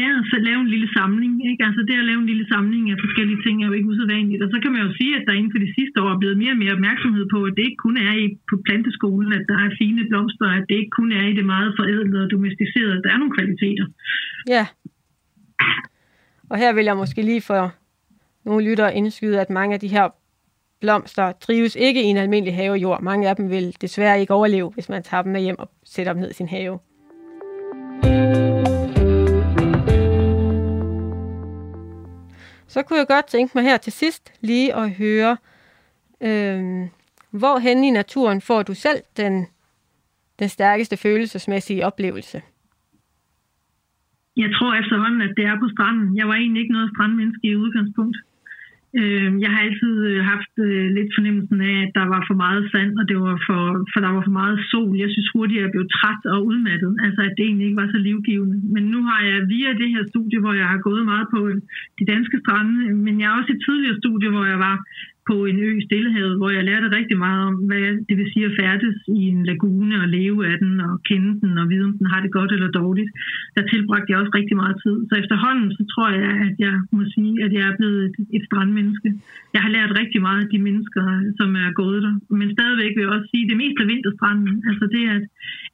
[0.00, 1.34] Ja, og så lave en lille samling.
[1.50, 1.62] Ikke?
[1.68, 4.42] Altså det at lave en lille samling af forskellige ting er jo ikke usædvanligt.
[4.44, 6.38] Og så kan man jo sige, at der inden for de sidste år er blevet
[6.42, 9.58] mere og mere opmærksomhed på, at det ikke kun er i, på planteskolen, at der
[9.64, 13.02] er fine blomster, at det ikke kun er i det meget forædlede og domesticerede.
[13.04, 13.86] Der er nogle kvaliteter.
[14.54, 14.64] Ja.
[16.50, 17.62] Og her vil jeg måske lige for
[18.48, 20.06] nogle lyttere indskyde, at mange af de her
[20.80, 23.02] blomster trives ikke i en almindelig havejord.
[23.02, 26.12] Mange af dem vil desværre ikke overleve, hvis man tager dem med hjem og sætter
[26.12, 26.78] dem ned i sin have.
[32.68, 35.36] Så kunne jeg godt tænke mig her til sidst lige at høre,
[36.20, 36.60] øh,
[37.30, 39.46] hvor hen i naturen får du selv den,
[40.38, 42.42] den stærkeste følelsesmæssige oplevelse?
[44.36, 46.16] Jeg tror efterhånden, at det er på stranden.
[46.16, 48.16] Jeg var egentlig ikke noget strandmenneske i udgangspunkt.
[49.00, 52.62] Øh, jeg har altid øh, haft øh, lidt fornemmelsen af, at der var for meget
[52.72, 54.92] sand, og det var for, for der var for meget sol.
[55.02, 56.92] Jeg synes hurtigt, at jeg blev træt og udmattet.
[57.06, 58.56] Altså, at det egentlig ikke var så livgivende.
[58.74, 61.40] Men nu har jeg via det her studie, hvor jeg har gået meget på
[61.98, 62.74] de danske strande,
[63.06, 64.76] men jeg har også et tidligere studie, hvor jeg var
[65.30, 68.46] på en ø i Stillehavet, hvor jeg lærte rigtig meget om, hvad det vil sige
[68.48, 71.94] at færdes i en lagune og leve af den og kende den og vide, om
[71.98, 73.10] den har det godt eller dårligt.
[73.56, 74.96] Der tilbragte jeg også rigtig meget tid.
[75.08, 78.44] Så efterhånden, så tror jeg, at jeg må sige, at jeg er blevet et, et
[78.48, 79.10] strandmenneske.
[79.54, 81.02] Jeg har lært rigtig meget af de mennesker,
[81.38, 82.14] som er gået der.
[82.40, 85.24] Men stadigvæk vil jeg også sige, at det meste af vinterstranden, altså det er at,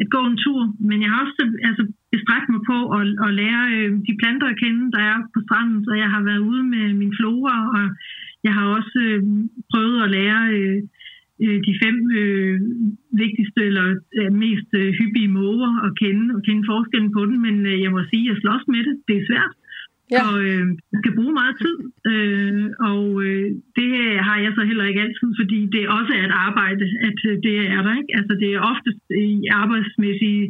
[0.03, 0.61] at gå en tur.
[0.88, 1.82] Men jeg har også altså,
[2.14, 5.78] bestræbt mig på at, at lære øh, de planter at kende, der er på stranden.
[5.86, 7.84] Så jeg har været ude med min flora og
[8.45, 9.22] jeg har også øh,
[9.70, 10.78] prøvet at lære øh,
[11.45, 12.61] øh, de fem øh,
[13.22, 13.86] vigtigste eller
[14.18, 17.90] øh, mest øh, hyppige måger at kende og kende forskellen på den, men øh, jeg
[17.90, 18.95] må sige, at jeg slås med det.
[19.09, 19.55] Det er svært.
[20.14, 20.20] Ja.
[20.26, 21.76] Og øh, jeg skal bruge meget tid,
[22.12, 23.90] øh, og øh, det
[24.26, 27.55] har jeg så heller ikke altid, fordi det også er et arbejde, at øh, det
[27.74, 27.95] er der.
[28.01, 28.12] Ikke?
[28.18, 30.45] Altså det er oftest i arbejdsmæssige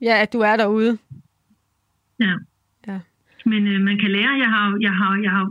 [0.00, 0.98] Ja, at du er derude.
[2.20, 2.34] Ja.
[3.50, 4.42] Men øh, man kan lære.
[4.44, 5.44] Jeg har, jeg, har, jeg har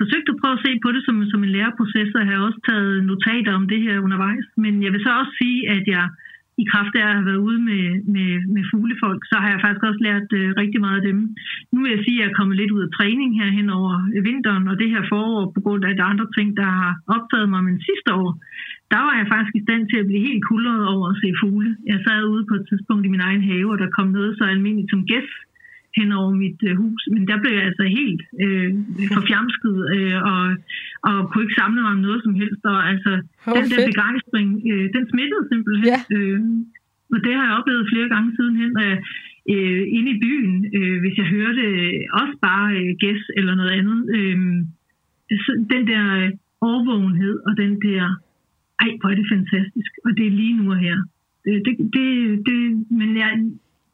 [0.00, 3.04] forsøgt at prøve at se på det som, som en læreproces, og har også taget
[3.10, 4.46] notater om det her undervejs.
[4.64, 6.04] Men jeg vil så også sige, at jeg
[6.62, 9.84] i kraft af at have været ude med, med, med fuglefolk, så har jeg faktisk
[9.88, 11.18] også lært øh, rigtig meget af dem.
[11.72, 13.94] Nu vil jeg sige, at jeg er kommet lidt ud af træning her hen over
[14.28, 17.62] vinteren, og det her forår på grund af de andre ting, der har optaget mig,
[17.68, 18.30] men sidste år,
[18.92, 21.70] der var jeg faktisk i stand til at blive helt kuldret over at se fugle.
[21.92, 24.44] Jeg sad ude på et tidspunkt i min egen have, og der kom noget så
[24.54, 25.34] almindeligt som gæst
[25.98, 27.00] hen over mit øh, hus.
[27.14, 28.70] Men der blev jeg altså helt øh,
[29.16, 30.42] forfjamsket øh, og,
[31.08, 32.62] og kunne ikke samle mig om noget som helst.
[32.72, 33.12] Og altså,
[33.46, 35.88] oh, den der begejstring, øh, den smittede simpelthen.
[35.94, 36.00] Ja.
[36.16, 36.40] Øh,
[37.14, 38.72] og det har jeg oplevet flere gange sidenhen.
[38.84, 38.98] Øh,
[39.54, 41.64] øh, inde i byen, øh, hvis jeg hørte
[42.20, 43.98] også bare øh, gæs eller noget andet.
[44.16, 44.38] Øh,
[45.44, 46.30] så den der øh,
[46.60, 48.02] overvågenhed og den der,
[48.82, 49.92] ej, hvor er det fantastisk.
[50.04, 50.96] Og det er lige nu og her.
[51.44, 52.06] Det, det, det,
[52.48, 52.58] det,
[53.00, 53.30] men jeg,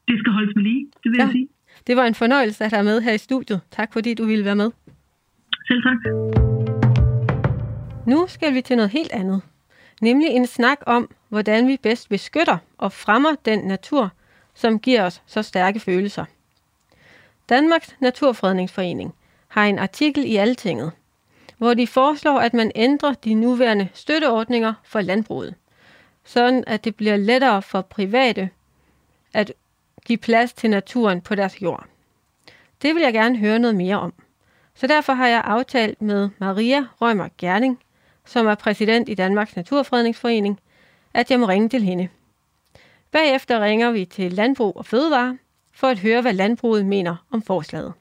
[0.07, 1.23] det skal holdes med lige, det vil ja.
[1.23, 1.47] jeg sige.
[1.87, 3.61] Det var en fornøjelse at have med her i studiet.
[3.71, 4.71] Tak fordi du ville være med.
[5.67, 5.97] Selv tak.
[8.05, 9.41] Nu skal vi til noget helt andet.
[10.01, 14.11] Nemlig en snak om, hvordan vi bedst beskytter og fremmer den natur,
[14.53, 16.25] som giver os så stærke følelser.
[17.49, 19.15] Danmarks Naturfredningsforening
[19.47, 20.91] har en artikel i Altinget,
[21.57, 25.55] hvor de foreslår, at man ændrer de nuværende støtteordninger for landbruget,
[26.23, 28.49] sådan at det bliver lettere for private
[29.33, 29.53] at
[30.05, 31.85] give plads til naturen på deres jord.
[32.81, 34.13] Det vil jeg gerne høre noget mere om.
[34.75, 37.79] Så derfor har jeg aftalt med Maria Rømer Gerning,
[38.25, 40.59] som er præsident i Danmarks Naturfredningsforening,
[41.13, 42.09] at jeg må ringe til hende.
[43.11, 45.37] Bagefter ringer vi til Landbrug og Fødevare
[45.73, 47.93] for at høre, hvad landbruget mener om forslaget.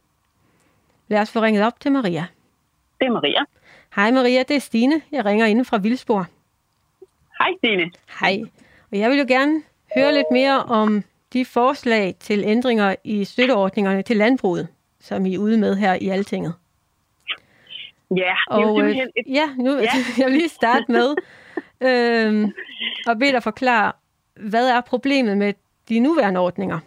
[1.08, 2.26] Lad os få ringet op til Maria.
[3.00, 3.44] Det er Maria.
[3.96, 5.02] Hej Maria, det er Stine.
[5.12, 6.26] Jeg ringer inden fra Vildsborg.
[7.38, 7.90] Hej Stine.
[8.20, 8.42] Hej.
[8.92, 9.62] Og jeg vil jo gerne
[9.94, 14.68] høre lidt mere om de forslag til ændringer i støtteordningerne til landbruget,
[15.00, 16.54] som I er ude med her i Altinget.
[18.16, 19.24] Ja, og, det er simpelthen et...
[19.26, 19.94] Ja, nu ja.
[20.18, 21.08] jeg vil lige starte med
[21.80, 22.44] øhm,
[23.08, 23.92] og bede dig forklare,
[24.50, 25.52] hvad er problemet med
[25.88, 26.78] de nuværende ordninger?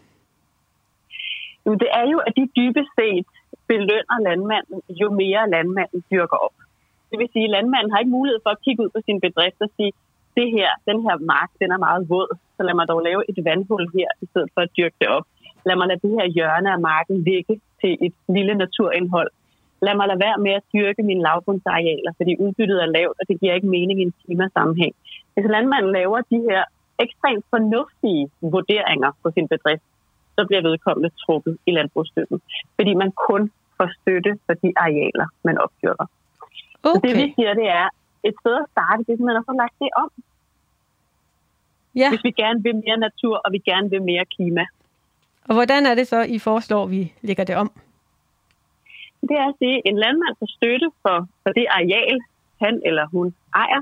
[1.66, 3.28] Jamen, det er jo, at de dybest set
[3.68, 6.56] belønner landmanden, jo mere landmanden dyrker op.
[7.10, 9.60] Det vil sige, at landmanden har ikke mulighed for at kigge ud på sin bedrift
[9.66, 9.92] og sige,
[10.38, 13.40] det her, den her mark, den er meget våd, så lad mig dog lave et
[13.48, 15.26] vandhul her, i stedet for at dyrke det op.
[15.66, 19.32] Lad mig lade det her hjørne af marken ligge til et lille naturindhold.
[19.86, 23.40] Lad mig lade være med at dyrke mine lavbundsarealer, fordi udbyttet er lavt, og det
[23.40, 24.94] giver ikke mening i en klimasammenhæng.
[25.34, 26.64] Hvis landmanden laver de her
[27.06, 29.84] ekstremt fornuftige vurderinger på sin bedrift,
[30.36, 32.42] så bliver vedkommende trukket i landbrugsstøtten,
[32.76, 36.06] fordi man kun får støtte for de arealer, man opdyrker.
[36.84, 36.94] Okay.
[36.94, 37.88] Så det vi siger, det er,
[38.24, 40.09] et sted at starte, det er simpelthen at få lagt det om.
[41.95, 42.09] Ja.
[42.09, 44.65] Hvis vi gerne vil mere natur, og vi gerne vil mere klima.
[45.49, 47.72] Og hvordan er det så, I foreslår, vi lægger det om?
[49.22, 52.19] Det er at sige, at en landmand får støtte for, for det areal,
[52.61, 53.82] han eller hun ejer,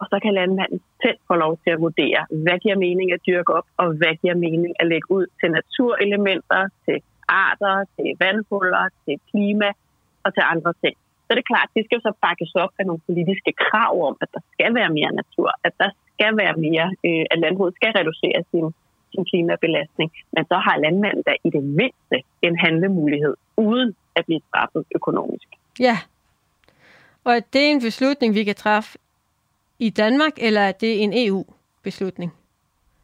[0.00, 3.54] og så kan landmanden selv få lov til at vurdere, hvad giver mening at dyrke
[3.58, 9.20] op, og hvad giver mening at lægge ud til naturelementer, til arter, til vandhuller, til
[9.30, 9.70] klima
[10.24, 10.96] og til andre ting.
[11.30, 13.94] Så det er klart, at det skal jo så bakkes op af nogle politiske krav
[14.08, 17.74] om, at der skal være mere natur, at der skal være mere, øh, at landbruget
[17.74, 18.66] skal reducere sin,
[19.12, 20.08] sin klimabelastning.
[20.34, 25.48] Men så har landmanden da i det mindste en handlemulighed, uden at blive straffet økonomisk.
[25.80, 25.96] Ja,
[27.24, 28.98] og er det en beslutning, vi kan træffe
[29.78, 32.32] i Danmark, eller er det en EU-beslutning?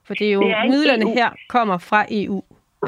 [0.04, 1.14] For det er jo, det er midlerne EU.
[1.14, 2.42] her kommer fra EU.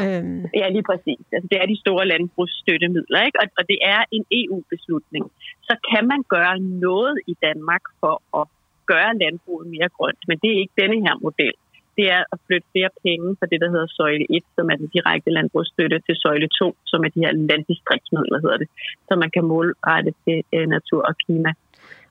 [0.05, 0.45] Øhm.
[0.61, 1.25] Ja, lige præcis.
[1.35, 3.39] Altså, det er de store landbrugsstøttemidler, ikke?
[3.43, 5.25] Og, og det er en EU-beslutning.
[5.69, 8.45] Så kan man gøre noget i Danmark for at
[8.93, 11.57] gøre landbruget mere grønt, men det er ikke denne her model.
[11.99, 14.89] Det er at flytte flere penge fra det, der hedder søjle 1, som er den
[14.97, 18.69] direkte landbrugsstøtte, til søjle 2, som er de her landdistriktsmidler, hedder det,
[19.09, 21.51] så man kan målrette til øh, natur og klima.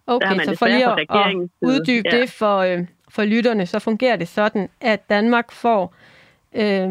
[0.07, 1.35] Okay, så for lige at, at
[1.69, 2.17] uddybe ja.
[2.17, 2.79] det for, øh,
[3.09, 5.95] for lytterne, så fungerer det sådan, at Danmark får
[6.61, 6.89] øh,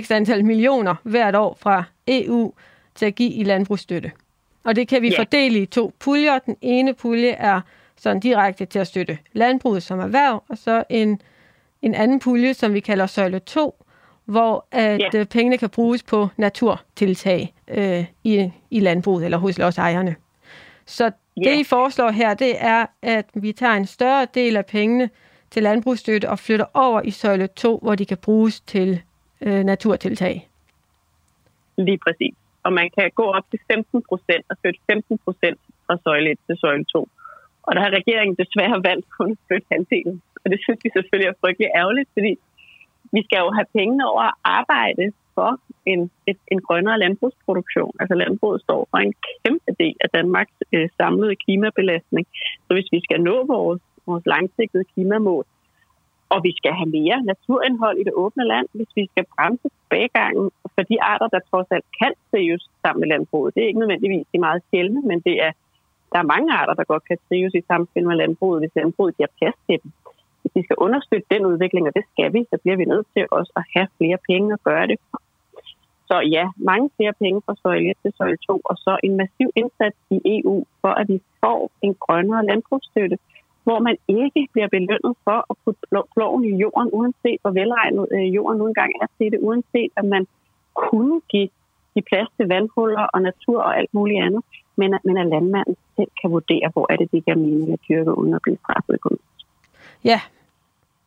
[0.00, 2.52] x antal millioner hvert år fra EU
[2.94, 4.12] til at give i landbrugsstøtte.
[4.64, 5.18] Og det kan vi ja.
[5.18, 6.38] fordele i to puljer.
[6.38, 7.60] Den ene pulje er
[7.96, 11.20] sådan direkte til at støtte landbruget som erhverv, og så en,
[11.82, 13.84] en anden pulje, som vi kalder søjle 2,
[14.24, 15.18] hvor at ja.
[15.18, 20.16] Øh, pengene kan bruges på naturtiltag øh, i, i landbruget eller hos lodsejerne.
[20.86, 25.10] Så det, I foreslår her, det er, at vi tager en større del af pengene
[25.50, 29.02] til landbrugsstøtte og flytter over i søjle 2, hvor de kan bruges til
[29.46, 30.48] øh, naturtiltag.
[31.76, 32.34] Lige præcis.
[32.64, 36.38] Og man kan gå op til 15 procent og flytte 15 procent fra søjle 1
[36.46, 37.08] til søjle 2.
[37.62, 40.22] Og der har regeringen desværre valgt kun at flytte halvdelen.
[40.42, 42.32] Og det synes vi selvfølgelig er frygtelig ærgerligt, fordi
[43.14, 45.50] vi skal jo have pengene over at arbejde for
[45.92, 47.92] en, et, en grønnere landbrugsproduktion.
[48.00, 52.26] Altså landbruget står for en kæmpe del af Danmarks øh, samlede klimabelastning.
[52.66, 55.44] Så hvis vi skal nå vores, vores langsigtede klimamål,
[56.32, 60.50] og vi skal have mere naturindhold i det åbne land, hvis vi skal bremse tilbagegangen
[60.74, 63.54] for de arter, der trods alt kan trives sammen med landbruget.
[63.54, 65.52] Det er ikke nødvendigvis de meget sjældne, men det er,
[66.12, 69.32] der er mange arter, der godt kan trives i samspil med landbruget, hvis landbruget giver
[69.38, 69.90] plads til dem.
[70.42, 73.26] Hvis vi skal understøtte den udvikling, og det skal vi, så bliver vi nødt til
[73.30, 74.98] også at have flere penge at gøre det
[76.10, 79.48] så ja, mange flere penge fra søjle 1 til søjle 2, og så en massiv
[79.60, 83.16] indsats i EU for, at vi får en grønnere landbrugsstøtte,
[83.68, 85.80] hvor man ikke bliver belønnet for at putte
[86.14, 90.04] ploven i jorden, uanset hvor velregnet øh, jorden nu engang er til det, uanset at
[90.14, 90.26] man
[90.74, 91.48] kunne give,
[91.94, 94.42] give plads til vandhuller og natur og alt muligt andet,
[94.76, 98.18] men, men at landmanden selv kan vurdere, hvor er det, det giver mening at dyrke,
[98.18, 99.38] uden at blive straffet økonomisk.
[100.04, 100.20] Ja,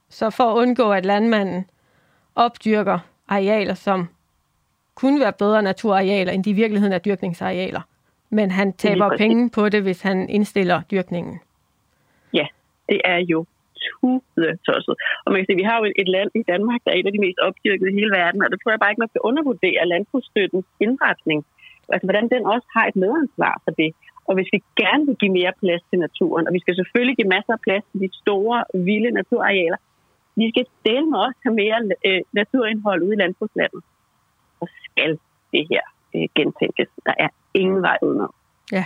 [0.10, 1.66] så for at undgå, at landmanden
[2.36, 4.08] opdyrker arealer, som
[4.96, 7.82] kunne være bedre naturarealer, end de i virkeligheden er dyrkningsarealer.
[8.30, 11.40] Men han taber penge på det, hvis han indstiller dyrkningen.
[12.92, 13.40] Det er jo
[13.86, 14.96] tudetosset.
[15.24, 17.16] Og man kan sige, vi har jo et land i Danmark, der er et af
[17.16, 19.92] de mest opdyrkede i hele verden, og det tror jeg bare ikke, man skal undervurdere
[19.94, 21.40] landbrugsstøttens indretning.
[21.94, 23.92] Altså, hvordan den også har et medansvar for det.
[24.28, 27.34] Og hvis vi gerne vil give mere plads til naturen, og vi skal selvfølgelig give
[27.36, 29.80] masser af plads til de store, vilde naturarealer,
[30.40, 31.78] vi skal dele med også have mere
[32.08, 33.82] øh, naturindhold ude i landbrugslandet
[34.62, 35.12] så skal
[35.54, 35.84] det her
[36.16, 36.90] øh, gentænkes.
[37.06, 38.34] Der er ingen vej udenom.
[38.72, 38.86] Ja,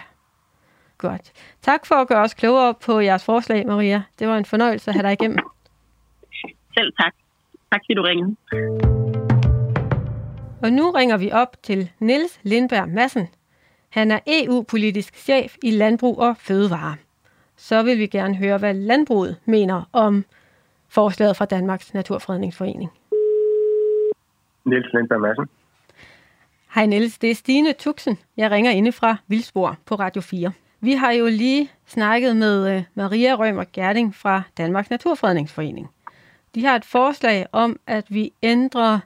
[0.97, 1.31] godt.
[1.61, 4.03] Tak for at gøre os klogere på jeres forslag, Maria.
[4.19, 5.39] Det var en fornøjelse at have dig igennem.
[6.73, 7.13] Selv tak.
[7.71, 8.35] Tak fordi du ringede.
[10.63, 13.27] Og nu ringer vi op til Niels Lindberg Madsen.
[13.89, 16.95] Han er EU-politisk chef i Landbrug og Fødevare.
[17.57, 20.25] Så vil vi gerne høre, hvad landbruget mener om
[20.89, 22.91] forslaget fra Danmarks Naturfredningsforening.
[24.65, 25.45] Niels Lindberg Madsen.
[26.75, 28.19] Hej Niels, det er Stine Tuxen.
[28.37, 30.51] Jeg ringer inde fra Vildsborg på Radio 4.
[30.79, 35.89] Vi har jo lige snakket med øh, Maria Rømer Gerding fra Danmarks Naturfredningsforening.
[36.55, 38.99] De har et forslag om, at vi ændrer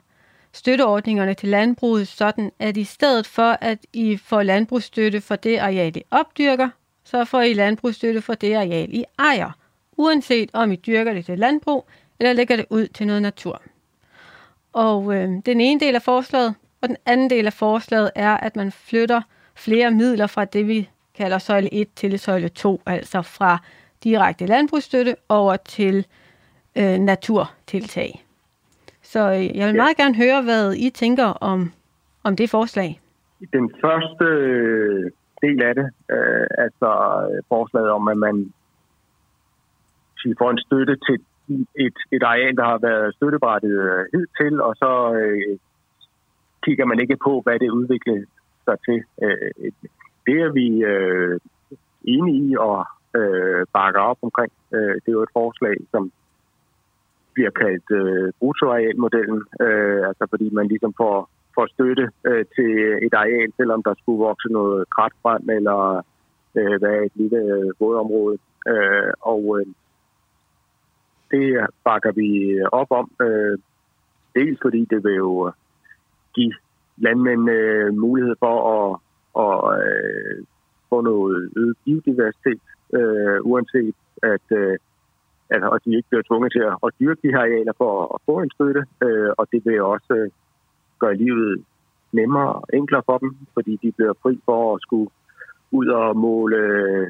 [0.52, 5.96] støtteordningerne til landbruget, sådan at i stedet for, at I får landbrugsstøtte for det areal,
[5.96, 6.68] I opdyrker,
[7.04, 9.50] så får I landbrugsstøtte for det areal, I ejer,
[9.96, 11.86] uanset om I dyrker det til landbrug
[12.18, 13.62] eller lægger det ud til noget natur.
[14.72, 18.56] Og øh, den ene del af forslaget, og den anden del af forslaget er, at
[18.56, 19.22] man flytter
[19.54, 20.88] flere midler fra det, vi
[21.20, 23.58] kalder søjle 1 til søjle 2, altså fra
[24.04, 26.06] direkte landbrugsstøtte over til
[26.78, 28.24] øh, naturtiltag.
[29.02, 31.72] Så øh, jeg vil meget gerne høre, hvad I tænker om,
[32.24, 33.00] om det forslag.
[33.52, 35.10] Den første øh,
[35.42, 36.90] del af det, øh, altså
[37.30, 38.52] øh, forslaget om, at man
[40.38, 41.16] får en støtte til
[41.86, 45.58] et, et areal, der har været støtteberettiget hidtil, og så øh,
[46.64, 48.24] kigger man ikke på, hvad det udvikler
[48.64, 48.98] sig til.
[49.22, 49.72] Øh,
[50.26, 51.40] det er vi øh,
[52.04, 54.52] enige i og øh, bakker op omkring.
[54.74, 56.12] Øh, det er jo et forslag, som
[57.34, 62.70] bliver kaldt øh, bruttoarealmodellen, øh, altså fordi man ligesom får får støtte øh, til
[63.06, 66.04] et areal, selvom der skulle vokse noget krat frem, eller
[66.54, 68.38] øh, være et lille øh, vådområde.
[68.68, 69.66] Øh, og øh,
[71.30, 73.10] det bakker vi op om.
[73.22, 73.58] Øh,
[74.34, 75.52] dels fordi det vil jo
[76.34, 76.54] give
[76.96, 79.00] landmænd øh, mulighed for at,
[79.36, 80.44] at øh,
[80.88, 82.60] få noget øget biodiversitet,
[82.92, 84.78] øh, uanset at, øh,
[85.50, 88.20] at, at de ikke bliver tvunget til at, at dyrke de her arealer for at
[88.26, 88.82] få en støtte.
[89.02, 90.30] Øh, og det vil også øh,
[90.98, 91.64] gøre livet
[92.12, 95.10] nemmere og enklere for dem, fordi de bliver fri for at skulle
[95.70, 96.62] ud og måle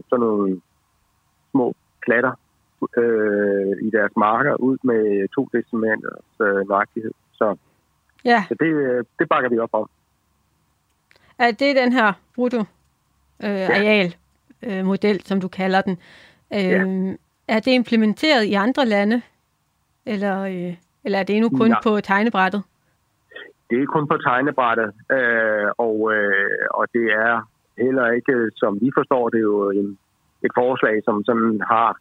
[0.09, 0.61] sådan nogle
[1.51, 2.33] små klatter
[2.97, 7.12] øh, i deres marker ud med to decimeters øh, nøjagtighed.
[7.33, 7.57] Så,
[8.25, 8.45] ja.
[8.49, 8.71] så det,
[9.18, 9.89] det bakker vi op om.
[11.41, 12.61] Er det den her brutto
[13.45, 14.12] øh,
[14.62, 15.99] øh, model, som du kalder den?
[16.55, 17.14] Øh, ja.
[17.49, 19.22] Er det implementeret i andre lande,
[20.07, 20.74] eller, øh,
[21.05, 21.80] eller er det endnu kun ja.
[21.82, 22.62] på tegnebrættet?
[23.70, 28.91] Det er kun på tegnebrættet, øh, og, øh, og det er heller ikke, som vi
[28.99, 29.99] forstår det, jo en,
[30.45, 31.97] et forslag, som sådan har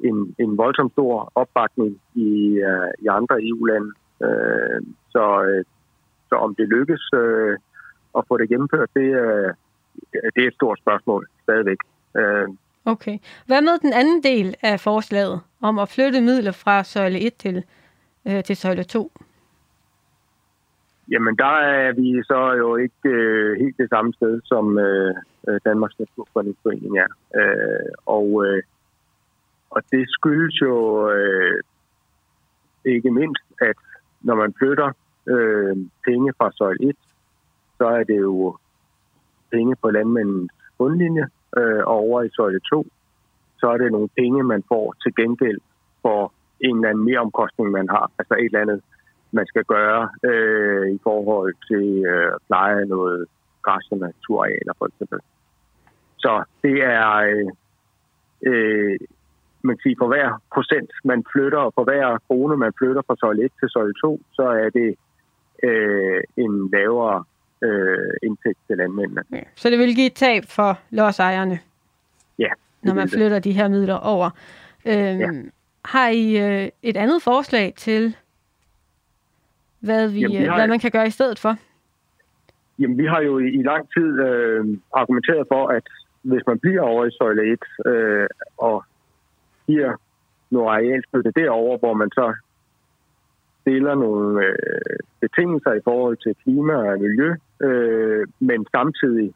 [0.00, 3.90] en, en voldsom stor opbakning i, uh, i andre EU-lande.
[4.26, 4.78] Uh,
[5.12, 5.64] så, uh,
[6.28, 7.54] så om det lykkes uh,
[8.18, 9.50] at få det gennemført, det, uh,
[10.34, 11.78] det er et stort spørgsmål stadigvæk.
[12.14, 13.18] Uh, okay.
[13.46, 17.64] Hvad med den anden del af forslaget om at flytte midler fra søjle 1 til,
[18.24, 19.12] uh, til søjle 2?
[21.10, 25.14] Jamen, der er vi så jo ikke øh, helt det samme sted, som øh,
[25.64, 27.10] Danmarks Naturfredningsforening er.
[27.40, 28.62] Øh, og, øh,
[29.70, 31.62] og det skyldes jo øh,
[32.84, 33.76] ikke mindst, at
[34.20, 34.92] når man flytter
[35.26, 36.96] øh, penge fra søjl 1,
[37.80, 38.56] så er det jo
[39.52, 41.26] penge på landmændens bundlinje,
[41.58, 42.86] øh, og over i søjle 2,
[43.60, 45.60] så er det nogle penge, man får til gengæld
[46.02, 48.10] for en eller anden mere omkostning, man har.
[48.18, 48.80] Altså et eller andet
[49.32, 53.26] man skal gøre øh, i forhold til øh, at pleje noget
[53.62, 55.20] græs og naturarealer for eksempel.
[56.18, 57.48] Så det er, øh,
[58.50, 58.98] øh,
[59.62, 63.16] man kan sige, for hver procent man flytter, og for hver krone man flytter fra
[63.20, 64.90] søjle 1 til søjle 2, så er det
[65.68, 67.24] øh, en lavere
[67.62, 69.22] øh, indtægt til landmændene.
[69.32, 69.40] Ja.
[69.54, 71.58] Så det vil give et tab for lodsejerne?
[72.38, 72.48] Ja.
[72.82, 73.44] Når man flytter det.
[73.44, 74.30] de her midler over.
[74.86, 75.30] Øhm, ja.
[75.84, 78.16] Har I øh, et andet forslag til,
[79.80, 81.56] hvad, vi, Jamen, vi har, hvad man kan gøre i stedet for?
[82.78, 85.82] Jamen, vi har jo i, i lang tid øh, argumenteret for, at
[86.22, 88.26] hvis man bliver over i søjle 1 øh,
[88.58, 88.84] og
[89.66, 89.92] giver
[90.50, 92.34] noget arealstøtte derover, hvor man så
[93.60, 99.34] stiller nogle øh, betingelser i forhold til klima og miljø, øh, men samtidig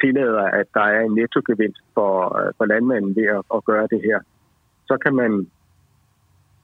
[0.00, 4.00] tillader, at der er en nettogevinst for, øh, for landmanden ved at, at gøre det
[4.04, 4.20] her,
[4.86, 5.50] så kan man,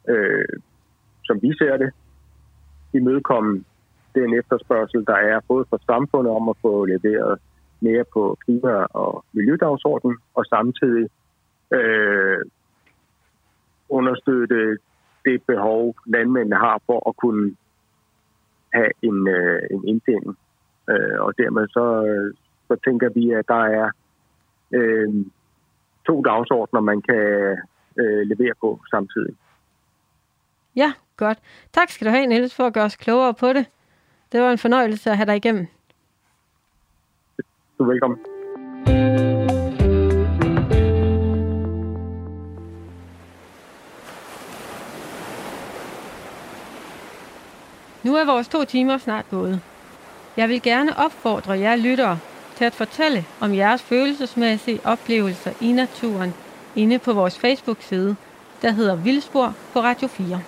[0.09, 0.55] øh,
[1.24, 1.91] som vi ser det,
[2.93, 3.64] imødekomme
[4.14, 7.38] den efterspørgsel, der er både for samfundet om at få leveret
[7.80, 11.09] mere på klima- og miljødagsordenen, og samtidig
[11.70, 12.38] øh,
[13.88, 14.78] understøtte
[15.25, 17.57] det behov, landmændene har for at kunne
[18.75, 20.37] have en, øh, en indtjening.
[20.91, 21.85] Øh, og dermed så,
[22.68, 23.91] så tænker vi, at der er
[24.73, 25.09] øh,
[26.07, 27.57] to dagsordner, man kan
[28.01, 29.35] øh, levere på samtidig.
[30.77, 31.39] Ja, godt.
[31.73, 33.66] Tak skal du have, Niels, for at gøre os klogere på det.
[34.33, 35.66] Det var en fornøjelse at have dig igennem.
[37.79, 38.18] Du er velkommen.
[48.11, 49.61] Nu er vores to timer snart gået.
[50.37, 52.19] Jeg vil gerne opfordre jer lyttere
[52.57, 56.35] til at fortælle om jeres følelsesmæssige oplevelser i naturen
[56.77, 58.17] inde på vores Facebook-side,
[58.63, 60.41] der hedder Vildspor på Radio 4.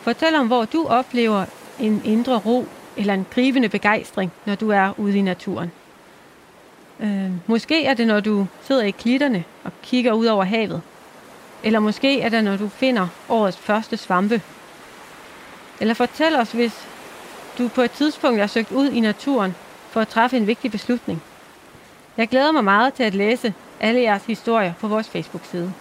[0.00, 1.44] Fortæl om, hvor du oplever
[1.78, 5.72] en indre ro eller en gribende begejstring, når du er ude i naturen.
[7.00, 10.82] Øh, måske er det, når du sidder i klitterne og kigger ud over havet.
[11.62, 14.42] Eller måske er det, når du finder årets første svampe.
[15.80, 16.88] Eller fortæl os, hvis
[17.58, 19.54] du på et tidspunkt har søgt ud i naturen
[19.90, 21.22] for at træffe en vigtig beslutning.
[22.16, 25.72] Jeg glæder mig meget til at læse alle jeres historier på vores Facebook-side.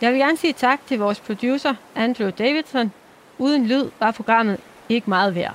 [0.00, 2.92] Jeg vil gerne sige tak til vores producer, Andrew Davidson.
[3.38, 5.54] Uden lyd var programmet ikke meget værd.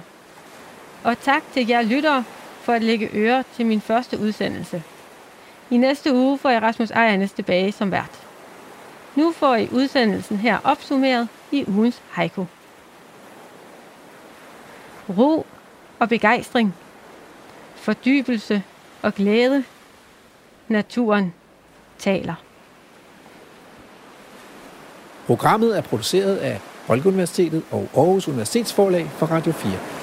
[1.04, 2.24] Og tak til jer lyttere
[2.62, 4.84] for at lægge øre til min første udsendelse.
[5.70, 8.20] I næste uge får jeg Rasmus Ejernes tilbage som vært.
[9.16, 12.46] Nu får I udsendelsen her opsummeret i ugens haiku.
[15.18, 15.46] Ro
[16.00, 16.76] og begejstring,
[17.76, 18.64] fordybelse
[19.02, 19.64] og glæde.
[20.68, 21.34] Naturen
[21.98, 22.36] taler.
[25.28, 29.99] Programmet er produceret af Folkeuniversitetet og Aarhus Universitetsforlag for Radio 4.